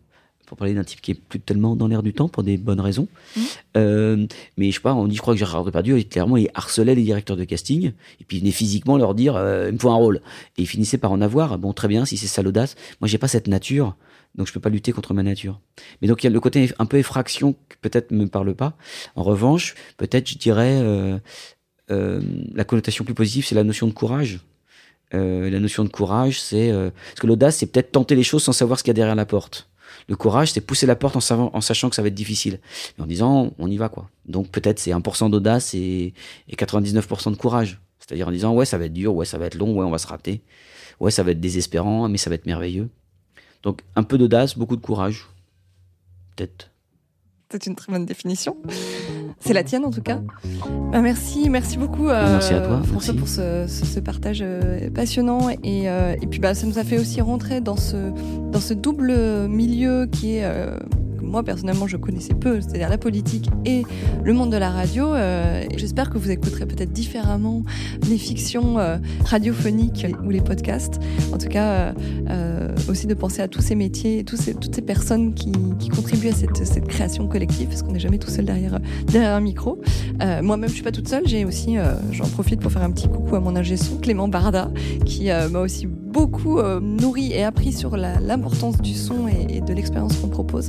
[0.49, 2.80] pour parler d'un type qui est plus tellement dans l'air du temps pour des bonnes
[2.80, 3.07] raisons.
[3.36, 3.40] Mmh.
[3.76, 4.26] Euh,
[4.57, 7.03] mais je sais pas, on dit, je crois que Gérard Depardieu, clairement, il harcelait les
[7.03, 9.94] directeurs de casting, et puis il venait physiquement leur dire, euh, il me faut un
[9.94, 10.22] rôle.
[10.57, 11.59] Et il finissait par en avoir.
[11.59, 12.76] Bon, très bien, si c'est ça l'audace.
[13.01, 13.94] Moi, j'ai pas cette nature
[14.34, 15.59] donc je peux pas lutter contre ma nature.
[16.01, 18.76] Mais donc il y a le côté un peu effraction qui peut-être me parle pas.
[19.16, 21.18] En revanche, peut-être je dirais euh,
[22.55, 24.40] la connotation plus positive, c'est la notion de courage.
[25.12, 28.78] La notion de courage, c'est parce que l'audace, c'est peut-être tenter les choses sans savoir
[28.78, 29.70] ce qu'il y a derrière la porte.
[30.09, 32.61] Le courage, c'est pousser la porte en, sachant que ça va être difficile.
[32.98, 34.09] Et en disant, on y va quoi.
[34.26, 36.14] Donc peut-être c'est 1% d'audace et,
[36.48, 37.78] et 99% de courage.
[37.98, 39.90] C'est-à-dire en disant, ouais, ça va être dur, ouais, ça va être long, ouais, on
[39.90, 40.40] va se rater.
[40.98, 42.88] Ouais, ça va être désespérant, mais ça va être merveilleux.
[43.62, 45.26] Donc un peu d'audace, beaucoup de courage.
[46.34, 46.70] Peut-être.
[47.51, 48.57] C'est une très bonne définition.
[49.40, 50.20] C'est la tienne en tout cas.
[50.92, 55.88] Bah, merci, merci beaucoup euh, merci à toi, François pour ce, partage euh, passionnant et,
[55.88, 58.12] euh, et puis bah, ça nous a fait aussi rentrer dans ce,
[58.51, 60.44] dans ce double milieu qui est
[61.28, 63.84] moi personnellement je connaissais peu, c'est-à-dire la politique et
[64.24, 65.14] le monde de la radio.
[65.14, 67.62] Euh, j'espère que vous écouterez peut-être différemment
[68.08, 71.00] les fictions euh, radiophoniques ou les podcasts.
[71.32, 71.94] En tout cas,
[72.30, 75.52] euh, aussi de penser à tous ces métiers, toutes ces personnes qui,
[75.94, 78.78] contribuent à cette, création collective, parce qu'on n'est jamais tout seul derrière,
[79.14, 79.80] un micro.
[80.42, 81.26] Moi-même, je suis pas toute seule.
[81.26, 81.76] J'ai aussi,
[82.12, 84.70] j'en profite pour faire un petit coucou à mon ingé son, Clément Barda,
[85.04, 90.28] qui m'a aussi beaucoup nourri et appris sur l'importance du son et de l'expérience qu'on
[90.28, 90.68] propose.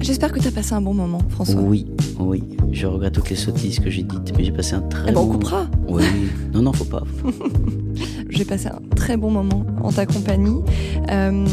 [0.00, 1.60] J'espère que tu as passé un bon moment, François.
[1.60, 1.86] Oui,
[2.18, 2.42] oui.
[2.72, 5.24] Je regrette toutes les sottises que j'ai dites, mais j'ai passé un très eh bon
[5.24, 5.66] ben, on coupera.
[5.88, 6.04] Oui.
[6.52, 7.02] Non, non, faut pas.
[8.30, 10.60] j'ai passé un très bon moment en ta compagnie.
[11.10, 11.44] Euh,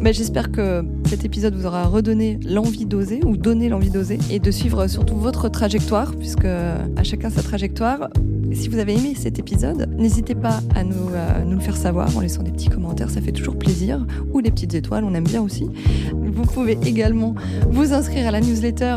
[0.00, 4.40] bah, j'espère que cet épisode vous aura redonné l'envie d'oser ou donné l'envie d'oser et
[4.40, 8.10] de suivre surtout votre trajectoire, puisque à chacun sa trajectoire.
[8.52, 11.10] Si vous avez aimé cet épisode, n'hésitez pas à nous,
[11.46, 14.50] nous, le faire savoir en laissant des petits commentaires, ça fait toujours plaisir, ou des
[14.50, 15.66] petites étoiles, on aime bien aussi.
[16.12, 17.34] Vous pouvez également
[17.70, 18.96] vous inscrire à la newsletter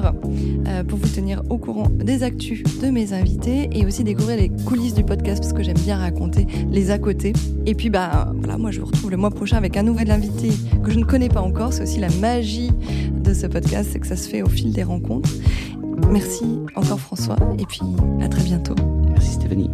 [0.67, 4.49] euh, pour vous tenir au courant des actus de mes invités et aussi découvrir les
[4.65, 7.33] coulisses du podcast parce que j'aime bien raconter les à côté.
[7.65, 10.49] Et puis bah voilà, moi je vous retrouve le mois prochain avec un nouvel invité
[10.83, 11.73] que je ne connais pas encore.
[11.73, 12.71] C'est aussi la magie
[13.13, 15.29] de ce podcast, c'est que ça se fait au fil des rencontres.
[16.09, 17.81] Merci encore François et puis
[18.21, 18.75] à très bientôt.
[19.07, 19.69] Merci Stéphanie.